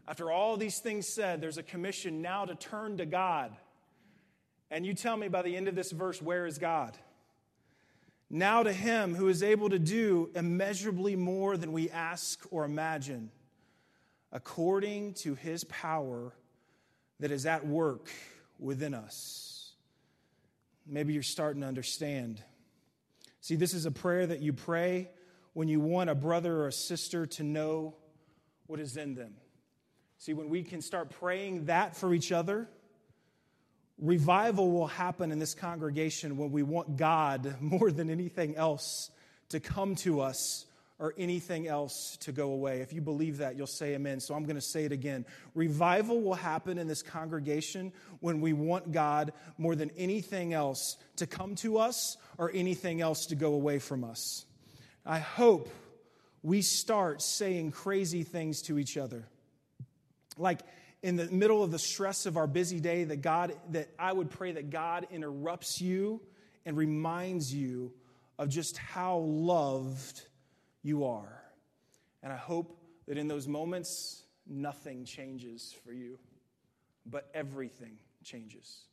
After 0.06 0.30
all 0.30 0.58
these 0.58 0.80
things 0.80 1.08
said, 1.08 1.40
there's 1.40 1.56
a 1.56 1.62
commission 1.62 2.20
now 2.20 2.44
to 2.44 2.54
turn 2.54 2.98
to 2.98 3.06
God. 3.06 3.56
And 4.70 4.84
you 4.84 4.92
tell 4.92 5.16
me 5.16 5.28
by 5.28 5.40
the 5.40 5.56
end 5.56 5.66
of 5.66 5.74
this 5.74 5.92
verse, 5.92 6.20
where 6.20 6.44
is 6.44 6.58
God? 6.58 6.98
Now 8.28 8.62
to 8.62 8.72
him 8.72 9.14
who 9.14 9.28
is 9.28 9.42
able 9.42 9.70
to 9.70 9.78
do 9.78 10.28
immeasurably 10.34 11.16
more 11.16 11.56
than 11.56 11.72
we 11.72 11.88
ask 11.88 12.44
or 12.50 12.66
imagine, 12.66 13.30
according 14.30 15.14
to 15.14 15.36
his 15.36 15.64
power 15.64 16.34
that 17.18 17.30
is 17.30 17.46
at 17.46 17.66
work 17.66 18.10
within 18.58 18.92
us. 18.92 19.59
Maybe 20.90 21.12
you're 21.12 21.22
starting 21.22 21.62
to 21.62 21.68
understand. 21.68 22.42
See, 23.40 23.54
this 23.54 23.74
is 23.74 23.86
a 23.86 23.92
prayer 23.92 24.26
that 24.26 24.40
you 24.40 24.52
pray 24.52 25.08
when 25.52 25.68
you 25.68 25.78
want 25.78 26.10
a 26.10 26.16
brother 26.16 26.62
or 26.62 26.66
a 26.66 26.72
sister 26.72 27.26
to 27.26 27.44
know 27.44 27.94
what 28.66 28.80
is 28.80 28.96
in 28.96 29.14
them. 29.14 29.34
See, 30.18 30.34
when 30.34 30.48
we 30.48 30.64
can 30.64 30.82
start 30.82 31.10
praying 31.10 31.66
that 31.66 31.96
for 31.96 32.12
each 32.12 32.32
other, 32.32 32.68
revival 33.98 34.72
will 34.72 34.88
happen 34.88 35.30
in 35.30 35.38
this 35.38 35.54
congregation 35.54 36.36
when 36.36 36.50
we 36.50 36.64
want 36.64 36.96
God 36.96 37.56
more 37.60 37.92
than 37.92 38.10
anything 38.10 38.56
else 38.56 39.10
to 39.50 39.60
come 39.60 39.94
to 39.96 40.20
us 40.20 40.66
or 41.00 41.14
anything 41.16 41.66
else 41.66 42.18
to 42.18 42.30
go 42.30 42.52
away. 42.52 42.82
If 42.82 42.92
you 42.92 43.00
believe 43.00 43.38
that, 43.38 43.56
you'll 43.56 43.66
say 43.66 43.94
amen. 43.94 44.20
So 44.20 44.34
I'm 44.34 44.44
going 44.44 44.56
to 44.56 44.60
say 44.60 44.84
it 44.84 44.92
again. 44.92 45.24
Revival 45.54 46.20
will 46.20 46.34
happen 46.34 46.76
in 46.76 46.86
this 46.86 47.02
congregation 47.02 47.92
when 48.20 48.42
we 48.42 48.52
want 48.52 48.92
God 48.92 49.32
more 49.56 49.74
than 49.74 49.90
anything 49.96 50.52
else 50.52 50.98
to 51.16 51.26
come 51.26 51.54
to 51.56 51.78
us 51.78 52.18
or 52.36 52.50
anything 52.54 53.00
else 53.00 53.26
to 53.26 53.34
go 53.34 53.54
away 53.54 53.78
from 53.78 54.04
us. 54.04 54.44
I 55.06 55.18
hope 55.18 55.70
we 56.42 56.60
start 56.60 57.22
saying 57.22 57.72
crazy 57.72 58.22
things 58.22 58.60
to 58.62 58.78
each 58.78 58.98
other. 58.98 59.26
Like 60.36 60.60
in 61.02 61.16
the 61.16 61.26
middle 61.26 61.62
of 61.62 61.70
the 61.70 61.78
stress 61.78 62.26
of 62.26 62.36
our 62.36 62.46
busy 62.46 62.78
day, 62.78 63.04
that 63.04 63.22
God, 63.22 63.54
that 63.70 63.88
I 63.98 64.12
would 64.12 64.28
pray 64.28 64.52
that 64.52 64.68
God 64.68 65.06
interrupts 65.10 65.80
you 65.80 66.20
and 66.66 66.76
reminds 66.76 67.54
you 67.54 67.94
of 68.38 68.50
just 68.50 68.76
how 68.76 69.16
loved 69.18 70.26
you 70.82 71.04
are. 71.04 71.42
And 72.22 72.32
I 72.32 72.36
hope 72.36 72.76
that 73.06 73.18
in 73.18 73.28
those 73.28 73.48
moments, 73.48 74.22
nothing 74.46 75.04
changes 75.04 75.74
for 75.84 75.92
you, 75.92 76.18
but 77.06 77.28
everything 77.34 77.96
changes 78.22 78.84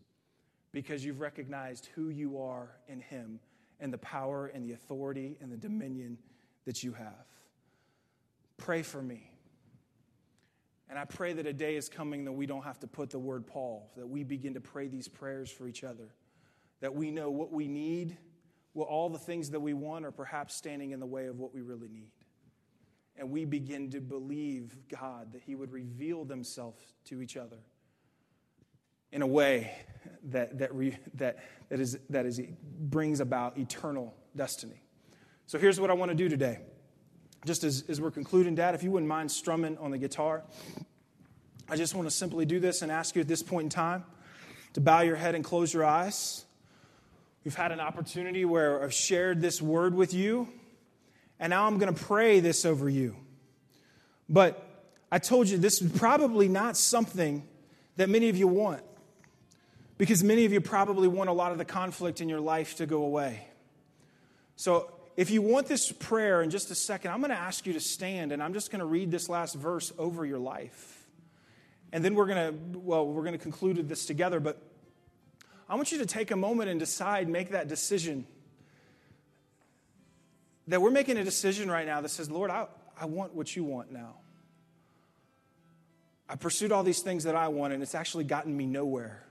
because 0.72 1.04
you've 1.04 1.20
recognized 1.20 1.90
who 1.96 2.10
you 2.10 2.40
are 2.40 2.70
in 2.88 3.00
Him 3.00 3.40
and 3.80 3.92
the 3.92 3.98
power 3.98 4.48
and 4.48 4.66
the 4.66 4.74
authority 4.74 5.38
and 5.42 5.52
the 5.52 5.58
dominion 5.58 6.18
that 6.66 6.84
you 6.84 6.94
have. 6.94 7.26
Pray 8.58 8.82
for 8.82 9.02
me. 9.02 9.32
And 10.90 10.98
I 10.98 11.06
pray 11.06 11.34
that 11.34 11.46
a 11.46 11.54
day 11.54 11.76
is 11.76 11.90
coming 11.90 12.26
that 12.26 12.32
we 12.32 12.46
don't 12.46 12.64
have 12.64 12.80
to 12.80 12.88
put 12.88 13.10
the 13.10 13.20
word 13.20 13.46
Paul, 13.46 13.92
that 13.98 14.08
we 14.08 14.24
begin 14.24 14.54
to 14.54 14.62
pray 14.62 14.88
these 14.88 15.08
prayers 15.08 15.52
for 15.52 15.68
each 15.68 15.84
other, 15.84 16.14
that 16.80 16.96
we 16.96 17.12
know 17.12 17.30
what 17.30 17.52
we 17.52 17.68
need 17.68 18.18
well, 18.78 18.86
all 18.86 19.10
the 19.10 19.18
things 19.18 19.50
that 19.50 19.60
we 19.60 19.74
want 19.74 20.06
are 20.06 20.12
perhaps 20.12 20.54
standing 20.54 20.92
in 20.92 21.00
the 21.00 21.06
way 21.08 21.26
of 21.26 21.40
what 21.40 21.52
we 21.52 21.62
really 21.62 21.88
need. 21.88 22.12
And 23.16 23.32
we 23.32 23.44
begin 23.44 23.90
to 23.90 24.00
believe 24.00 24.78
God 24.88 25.34
that 25.34 25.42
He 25.42 25.56
would 25.56 25.72
reveal 25.72 26.26
themselves 26.26 26.94
to 27.06 27.20
each 27.20 27.38
other 27.38 27.58
in 29.12 29.24
a 29.24 29.28
way 29.28 29.72
that, 30.26 30.60
that, 30.60 30.76
re, 30.76 30.96
that, 31.16 31.40
that, 31.70 31.80
is, 31.80 31.98
that 32.12 32.28
is, 32.28 32.40
brings 32.80 33.20
about 33.20 33.58
eternal 33.58 34.14
destiny. 34.36 34.84
So 35.48 35.58
here's 35.58 35.80
what 35.80 35.90
I 35.90 35.94
want 35.94 36.12
to 36.12 36.16
do 36.16 36.30
today. 36.30 36.60
Just 37.48 37.64
as, 37.64 37.84
as 37.90 38.00
we're 38.00 38.12
concluding, 38.12 38.54
Dad, 38.54 38.76
if 38.76 38.84
you 38.84 38.92
wouldn't 38.92 39.10
mind 39.10 39.32
strumming 39.32 39.80
on 39.80 39.90
the 39.90 39.98
guitar, 39.98 40.44
I 41.68 41.78
just 41.78 41.96
want 41.96 42.08
to 42.08 42.16
simply 42.16 42.46
do 42.46 42.60
this 42.60 42.84
and 42.84 42.92
ask 42.92 43.16
you 43.16 43.22
at 43.22 43.28
this 43.28 43.42
point 43.42 43.64
in 43.64 43.70
time 43.72 44.04
to 44.74 44.82
bow 44.82 45.02
your 45.02 45.16
head 45.16 45.34
and 45.34 45.44
close 45.44 45.74
your 45.74 45.84
eyes. 45.84 46.44
We've 47.48 47.56
had 47.56 47.72
an 47.72 47.80
opportunity 47.80 48.44
where 48.44 48.84
I've 48.84 48.94
shared 48.94 49.40
this 49.40 49.62
word 49.62 49.96
with 49.96 50.14
you, 50.14 50.50
and 51.40 51.50
now 51.50 51.66
I'm 51.66 51.78
going 51.78 51.96
to 51.96 52.04
pray 52.04 52.42
this 52.42 52.66
over 52.66 52.90
you. 52.90 53.16
But 54.28 54.62
I 55.14 55.20
told 55.20 55.48
you 55.48 55.58
this 55.58 55.82
is 55.82 55.90
probably 55.94 56.50
not 56.50 56.76
something 56.76 57.48
that 57.96 58.10
many 58.10 58.28
of 58.28 58.36
you 58.36 58.50
want 58.50 58.84
because 59.98 60.26
many 60.26 60.44
of 60.44 60.52
you 60.52 60.60
probably 60.60 61.08
want 61.08 61.30
a 61.30 61.32
lot 61.32 61.54
of 61.54 61.58
the 61.58 61.64
conflict 61.64 62.20
in 62.20 62.28
your 62.28 62.42
life 62.42 62.76
to 62.76 62.86
go 62.86 63.04
away. 63.04 63.48
So, 64.58 64.92
if 65.16 65.32
you 65.32 65.42
want 65.42 65.68
this 65.68 65.90
prayer 65.90 66.42
in 66.42 66.50
just 66.50 66.70
a 66.70 66.76
second, 66.76 67.12
I'm 67.12 67.20
going 67.20 67.32
to 67.32 67.38
ask 67.38 67.66
you 67.66 67.72
to 67.72 67.80
stand 67.80 68.34
and 68.34 68.44
I'm 68.44 68.52
just 68.52 68.72
going 68.72 68.82
to 68.82 68.86
read 68.86 69.10
this 69.10 69.30
last 69.30 69.56
verse 69.56 69.94
over 69.98 70.26
your 70.26 70.40
life. 70.40 71.08
And 71.94 72.04
then 72.04 72.14
we're 72.14 72.28
going 72.28 72.74
to, 72.74 72.80
well, 72.80 73.08
we're 73.08 73.24
going 73.24 73.38
to 73.38 73.42
conclude 73.42 73.88
this 73.88 74.06
together, 74.06 74.42
but 74.42 74.62
I 75.70 75.76
want 75.76 75.92
you 75.92 75.98
to 76.00 76.06
take 76.06 76.32
a 76.32 76.36
moment 76.36 76.70
and 76.70 76.80
decide, 76.80 77.28
make 77.28 77.50
that 77.50 77.68
decision. 77.68 78.26
That 80.68 80.82
we're 80.82 80.92
making 80.92 81.18
a 81.18 81.24
decision 81.24 81.70
right 81.70 81.86
now 81.86 82.02
that 82.02 82.10
says, 82.10 82.30
Lord, 82.30 82.50
I, 82.50 82.68
I 83.00 83.06
want 83.06 83.36
what 83.36 83.56
you 83.56 83.64
want 83.64 83.92
now. 83.92 84.16
I 86.30 86.36
pursued 86.36 86.72
all 86.72 86.84
these 86.84 87.02
things 87.02 87.24
that 87.24 87.36
I 87.36 87.48
want, 87.48 87.74
and 87.74 87.82
it's 87.82 87.96
actually 87.96 88.26
gotten 88.26 88.56
me 88.56 88.66
nowhere. 88.66 89.24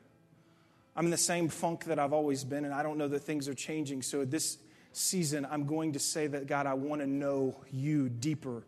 I'm 0.94 1.04
in 1.04 1.10
the 1.10 1.18
same 1.18 1.48
funk 1.48 1.84
that 1.84 1.98
I've 1.98 2.14
always 2.14 2.42
been, 2.42 2.64
and 2.64 2.72
I 2.72 2.82
don't 2.82 2.96
know 2.96 3.08
that 3.08 3.20
things 3.20 3.48
are 3.48 3.54
changing. 3.54 4.00
So 4.00 4.24
this 4.24 4.56
season, 4.92 5.46
I'm 5.50 5.66
going 5.66 5.92
to 5.92 5.98
say 5.98 6.26
that, 6.26 6.46
God, 6.46 6.66
I 6.66 6.72
want 6.72 7.02
to 7.02 7.06
know 7.06 7.54
you 7.70 8.08
deeper 8.08 8.62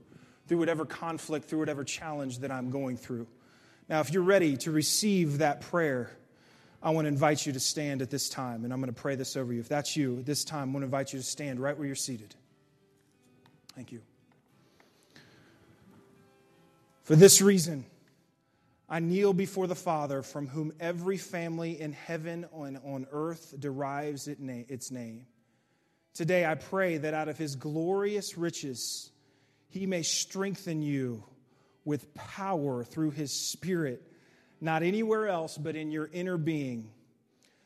through 0.47 0.59
whatever 0.59 0.85
conflict, 0.85 1.47
through 1.47 1.61
whatever 1.61 1.85
challenge 1.85 2.41
that 2.41 2.51
I'm 2.51 2.71
going 2.71 2.99
through. 2.99 3.27
Now, 3.89 4.01
if 4.01 4.13
you're 4.13 4.23
ready 4.23 4.59
to 4.59 4.71
receive 4.71 5.39
that 5.39 5.63
prayer, 5.63 6.11
I 6.83 6.91
want 6.91 7.07
to 7.07 7.09
invite 7.09 7.45
you 7.45 7.53
to 7.53 7.61
stand 7.61 8.03
at 8.03 8.11
this 8.11 8.29
time, 8.29 8.65
and 8.65 8.73
I'm 8.73 8.81
going 8.81 8.93
to 8.93 9.01
pray 9.01 9.17
this 9.17 9.37
over 9.37 9.53
you. 9.53 9.61
If 9.61 9.69
that's 9.69 9.97
you, 9.97 10.19
at 10.19 10.27
this 10.27 10.45
time, 10.45 10.71
I 10.71 10.73
want 10.73 10.83
to 10.83 10.85
invite 10.85 11.13
you 11.13 11.19
to 11.19 11.25
stand 11.25 11.61
right 11.61 11.77
where 11.77 11.87
you're 11.87 11.97
seated. 11.97 12.35
Thank 13.75 13.91
you. 13.91 14.01
For 17.03 17.17
this 17.17 17.43
reason, 17.43 17.85
I 18.89 19.01
kneel 19.01 19.33
before 19.33 19.67
the 19.67 19.75
Father, 19.75 20.23
from 20.23 20.47
whom 20.47 20.73
every 20.79 21.17
family 21.17 21.81
in 21.81 21.93
heaven 21.93 22.47
and 22.55 22.79
on 22.85 23.07
earth 23.13 23.55
derives 23.59 24.29
its 24.29 24.91
name. 24.91 25.27
Today, 26.15 26.47
I 26.47 26.55
pray 26.55 26.97
that 26.97 27.13
out 27.13 27.29
of 27.29 27.39
his 27.39 27.57
glorious 27.57 28.39
riches, 28.39 29.11
he 29.69 29.87
may 29.87 30.03
strengthen 30.03 30.81
you 30.81 31.23
with 31.85 32.15
power 32.15 32.83
through 32.85 33.11
his 33.11 33.33
Spirit, 33.33 34.03
not 34.61 34.83
anywhere 34.83 35.29
else, 35.29 35.57
but 35.57 35.77
in 35.77 35.91
your 35.91 36.09
inner 36.13 36.37
being, 36.37 36.91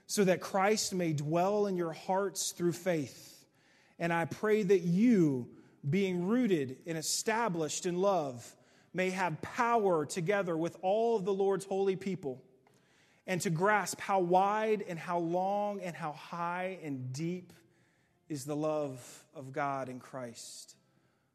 so 0.06 0.24
that 0.24 0.40
Christ 0.40 0.94
may 0.94 1.12
dwell 1.12 1.66
in 1.66 1.76
your 1.76 1.92
hearts 1.92 2.52
through 2.52 2.72
faith. 2.72 3.44
And 3.98 4.12
I 4.12 4.24
pray 4.24 4.62
that 4.62 4.80
you, 4.80 5.48
being 5.88 6.26
rooted 6.26 6.78
and 6.86 6.98
established 6.98 7.86
in 7.86 7.96
love, 7.96 8.56
may 8.94 9.10
have 9.10 9.40
power 9.40 10.04
together 10.04 10.56
with 10.56 10.76
all 10.82 11.16
of 11.16 11.24
the 11.24 11.32
Lord's 11.32 11.64
holy 11.64 11.96
people 11.96 12.42
and 13.26 13.40
to 13.42 13.50
grasp 13.50 14.00
how 14.00 14.20
wide 14.20 14.84
and 14.86 14.98
how 14.98 15.18
long 15.18 15.80
and 15.80 15.94
how 15.94 16.12
high 16.12 16.78
and 16.82 17.12
deep 17.12 17.52
is 18.28 18.44
the 18.44 18.56
love 18.56 19.24
of 19.34 19.52
God 19.52 19.88
in 19.88 20.00
Christ. 20.00 20.74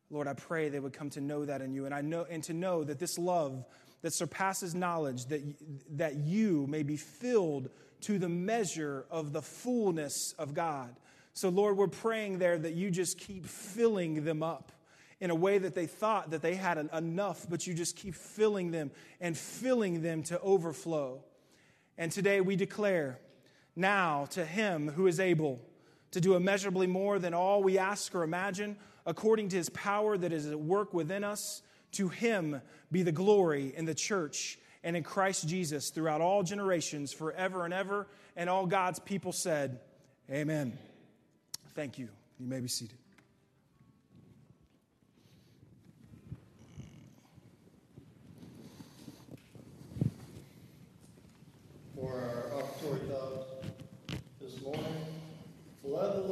Lord, 0.10 0.28
I 0.28 0.34
pray 0.34 0.70
they 0.70 0.80
would 0.80 0.94
come 0.94 1.10
to 1.12 1.22
know 1.22 1.46
that 1.46 1.62
in 1.62 1.74
you 1.74 1.86
and 1.86 1.94
I 1.94 2.02
know 2.02 2.26
and 2.30 2.44
to 2.44 2.54
know 2.54 2.84
that 2.84 3.00
this 3.00 3.18
love 3.18 3.66
that 4.02 4.14
surpasses 4.14 4.76
knowledge 4.76 5.26
that 5.26 5.42
that 5.98 6.16
you 6.16 6.68
may 6.68 6.84
be 6.84 6.98
filled 6.98 7.70
to 8.02 8.20
the 8.20 8.30
measure 8.30 9.06
of 9.10 9.34
the 9.34 9.42
fullness 9.42 10.34
of 10.38 10.54
God. 10.54 10.96
So 11.34 11.50
Lord, 11.50 11.78
we're 11.78 11.88
praying 11.88 12.40
there 12.40 12.58
that 12.58 12.74
you 12.74 12.92
just 12.92 13.18
keep 13.18 13.46
filling 13.46 14.24
them 14.24 14.44
up 14.44 14.72
in 15.20 15.32
a 15.32 15.36
way 15.36 15.58
that 15.58 15.74
they 15.74 15.88
thought 15.88 16.30
that 16.32 16.42
they 16.42 16.56
had 16.56 16.78
enough, 16.94 17.48
but 17.50 17.66
you 17.66 17.74
just 17.74 17.96
keep 17.96 18.14
filling 18.14 18.72
them 18.72 18.92
and 19.20 19.36
filling 19.36 20.02
them 20.02 20.24
to 20.24 20.40
overflow. 20.42 21.24
And 21.98 22.12
today 22.12 22.42
we 22.42 22.56
declare 22.56 23.20
now 23.76 24.26
to 24.32 24.46
him 24.46 24.90
who 24.90 25.08
is 25.08 25.20
able 25.20 25.60
to 26.12 26.22
do 26.22 26.36
immeasurably 26.36 26.88
more 26.88 27.20
than 27.20 27.34
all 27.34 27.64
we 27.64 27.78
ask 27.78 28.14
or 28.14 28.24
imagine, 28.24 28.78
according 29.06 29.50
to 29.50 29.58
his 29.58 29.70
power 29.70 30.18
that 30.18 30.32
is 30.32 30.48
at 30.48 30.60
work 30.60 30.94
within 30.94 31.24
us, 31.24 31.62
to 31.94 32.10
him 32.10 32.62
be 32.92 33.04
the 33.04 33.12
glory 33.12 33.74
in 33.76 33.86
the 33.86 33.96
church 33.96 34.60
and 34.84 34.96
in 34.96 35.04
Christ 35.04 35.48
Jesus 35.48 35.90
throughout 35.90 36.22
all 36.22 36.44
generations, 36.44 37.12
forever 37.12 37.66
and 37.66 37.74
ever. 37.74 38.08
And 38.36 38.50
all 38.50 38.66
God's 38.66 39.00
people 39.00 39.32
said, 39.32 39.80
Amen. 40.32 40.78
Thank 41.74 41.98
you. 41.98 42.10
You 42.40 42.48
may 42.48 42.60
be 42.60 42.68
seated. 42.68 42.98
for 51.98 52.14
our 52.14 52.62
offertory 52.62 53.00
thoughts 53.10 53.48
this 54.40 54.62
morning. 54.62 54.86
Love 55.84 56.27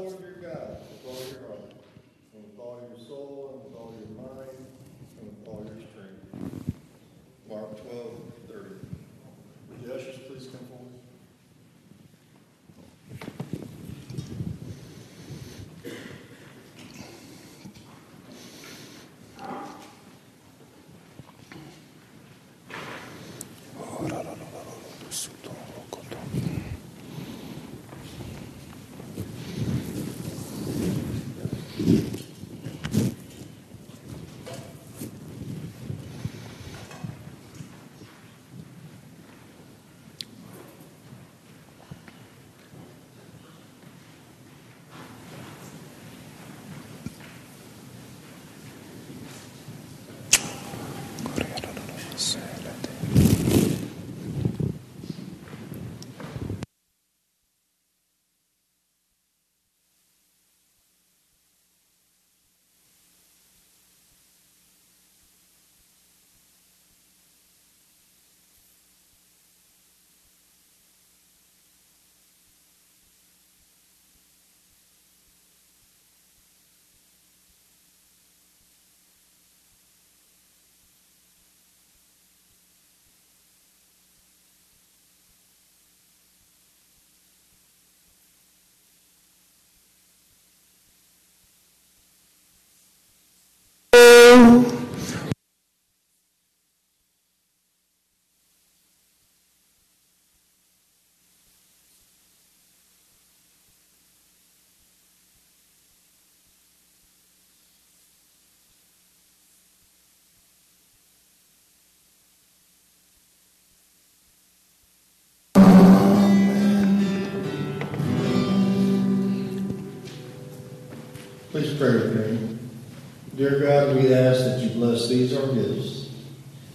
we 123.95 124.13
ask 124.13 124.41
that 124.41 124.59
you 124.61 124.69
bless 124.69 125.07
these 125.07 125.35
our 125.35 125.53
gifts, 125.53 126.09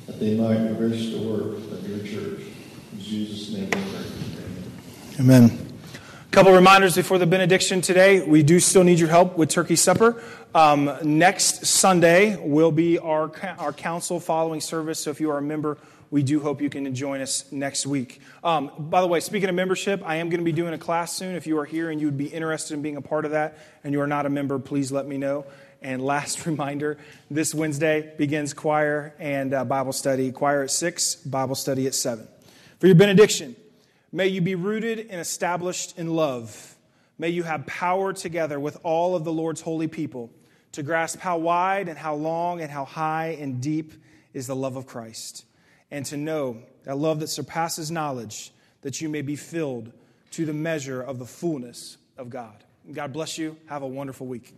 that 0.06 0.18
they 0.18 0.34
might 0.36 0.56
enrich 0.56 1.10
the 1.12 1.18
work 1.18 1.58
of 1.58 1.88
your 1.88 1.98
church. 1.98 2.46
In 2.92 3.00
Jesus' 3.00 3.52
name 3.52 3.64
we 3.64 3.70
pray. 3.70 5.20
Amen. 5.20 5.44
Amen. 5.44 5.66
A 6.26 6.30
couple 6.30 6.52
reminders 6.52 6.94
before 6.94 7.18
the 7.18 7.26
benediction 7.26 7.80
today. 7.80 8.22
We 8.22 8.42
do 8.42 8.58
still 8.58 8.84
need 8.84 8.98
your 8.98 9.08
help 9.08 9.36
with 9.36 9.50
turkey 9.50 9.76
supper. 9.76 10.22
Um, 10.54 10.90
next 11.02 11.66
Sunday 11.66 12.36
will 12.36 12.72
be 12.72 12.98
our, 12.98 13.30
our 13.58 13.72
council 13.72 14.18
following 14.18 14.60
service. 14.60 15.00
So 15.00 15.10
if 15.10 15.20
you 15.20 15.30
are 15.30 15.38
a 15.38 15.42
member, 15.42 15.76
we 16.10 16.22
do 16.22 16.40
hope 16.40 16.60
you 16.62 16.70
can 16.70 16.92
join 16.94 17.20
us 17.20 17.50
next 17.52 17.86
week. 17.86 18.20
Um, 18.42 18.70
by 18.78 19.00
the 19.00 19.06
way, 19.06 19.20
speaking 19.20 19.48
of 19.48 19.54
membership, 19.54 20.02
I 20.04 20.16
am 20.16 20.28
going 20.28 20.40
to 20.40 20.44
be 20.44 20.52
doing 20.52 20.72
a 20.72 20.78
class 20.78 21.12
soon. 21.12 21.34
If 21.36 21.46
you 21.46 21.58
are 21.58 21.64
here 21.64 21.90
and 21.90 22.00
you 22.00 22.06
would 22.06 22.16
be 22.18 22.26
interested 22.26 22.74
in 22.74 22.82
being 22.82 22.96
a 22.96 23.02
part 23.02 23.24
of 23.24 23.32
that 23.32 23.58
and 23.84 23.92
you 23.92 24.00
are 24.00 24.06
not 24.06 24.26
a 24.26 24.30
member, 24.30 24.58
please 24.58 24.90
let 24.90 25.06
me 25.06 25.18
know. 25.18 25.44
And 25.82 26.02
last 26.02 26.46
reminder 26.46 26.98
this 27.30 27.54
Wednesday 27.54 28.14
begins 28.16 28.54
choir 28.54 29.14
and 29.18 29.54
uh, 29.54 29.64
Bible 29.64 29.92
study. 29.92 30.32
Choir 30.32 30.64
at 30.64 30.70
6, 30.70 31.16
Bible 31.16 31.54
study 31.54 31.86
at 31.86 31.94
7. 31.94 32.26
For 32.78 32.86
your 32.86 32.96
benediction, 32.96 33.56
may 34.12 34.28
you 34.28 34.40
be 34.40 34.54
rooted 34.54 34.98
and 35.10 35.20
established 35.20 35.98
in 35.98 36.14
love. 36.14 36.76
May 37.18 37.28
you 37.28 37.42
have 37.42 37.66
power 37.66 38.12
together 38.12 38.58
with 38.58 38.78
all 38.82 39.14
of 39.14 39.24
the 39.24 39.32
Lord's 39.32 39.60
holy 39.60 39.88
people 39.88 40.30
to 40.72 40.82
grasp 40.82 41.18
how 41.18 41.38
wide 41.38 41.88
and 41.88 41.98
how 41.98 42.14
long 42.14 42.60
and 42.60 42.70
how 42.70 42.84
high 42.84 43.36
and 43.40 43.60
deep 43.60 43.92
is 44.32 44.46
the 44.46 44.56
love 44.56 44.76
of 44.76 44.86
Christ 44.86 45.44
and 45.90 46.06
to 46.06 46.16
know 46.16 46.62
that 46.84 46.96
love 46.96 47.20
that 47.20 47.28
surpasses 47.28 47.90
knowledge, 47.90 48.52
that 48.82 49.00
you 49.00 49.08
may 49.08 49.22
be 49.22 49.36
filled 49.36 49.92
to 50.32 50.46
the 50.46 50.52
measure 50.52 51.02
of 51.02 51.18
the 51.18 51.26
fullness 51.26 51.98
of 52.16 52.30
God. 52.30 52.64
God 52.92 53.12
bless 53.12 53.36
you. 53.38 53.56
Have 53.66 53.82
a 53.82 53.86
wonderful 53.86 54.26
week. 54.26 54.54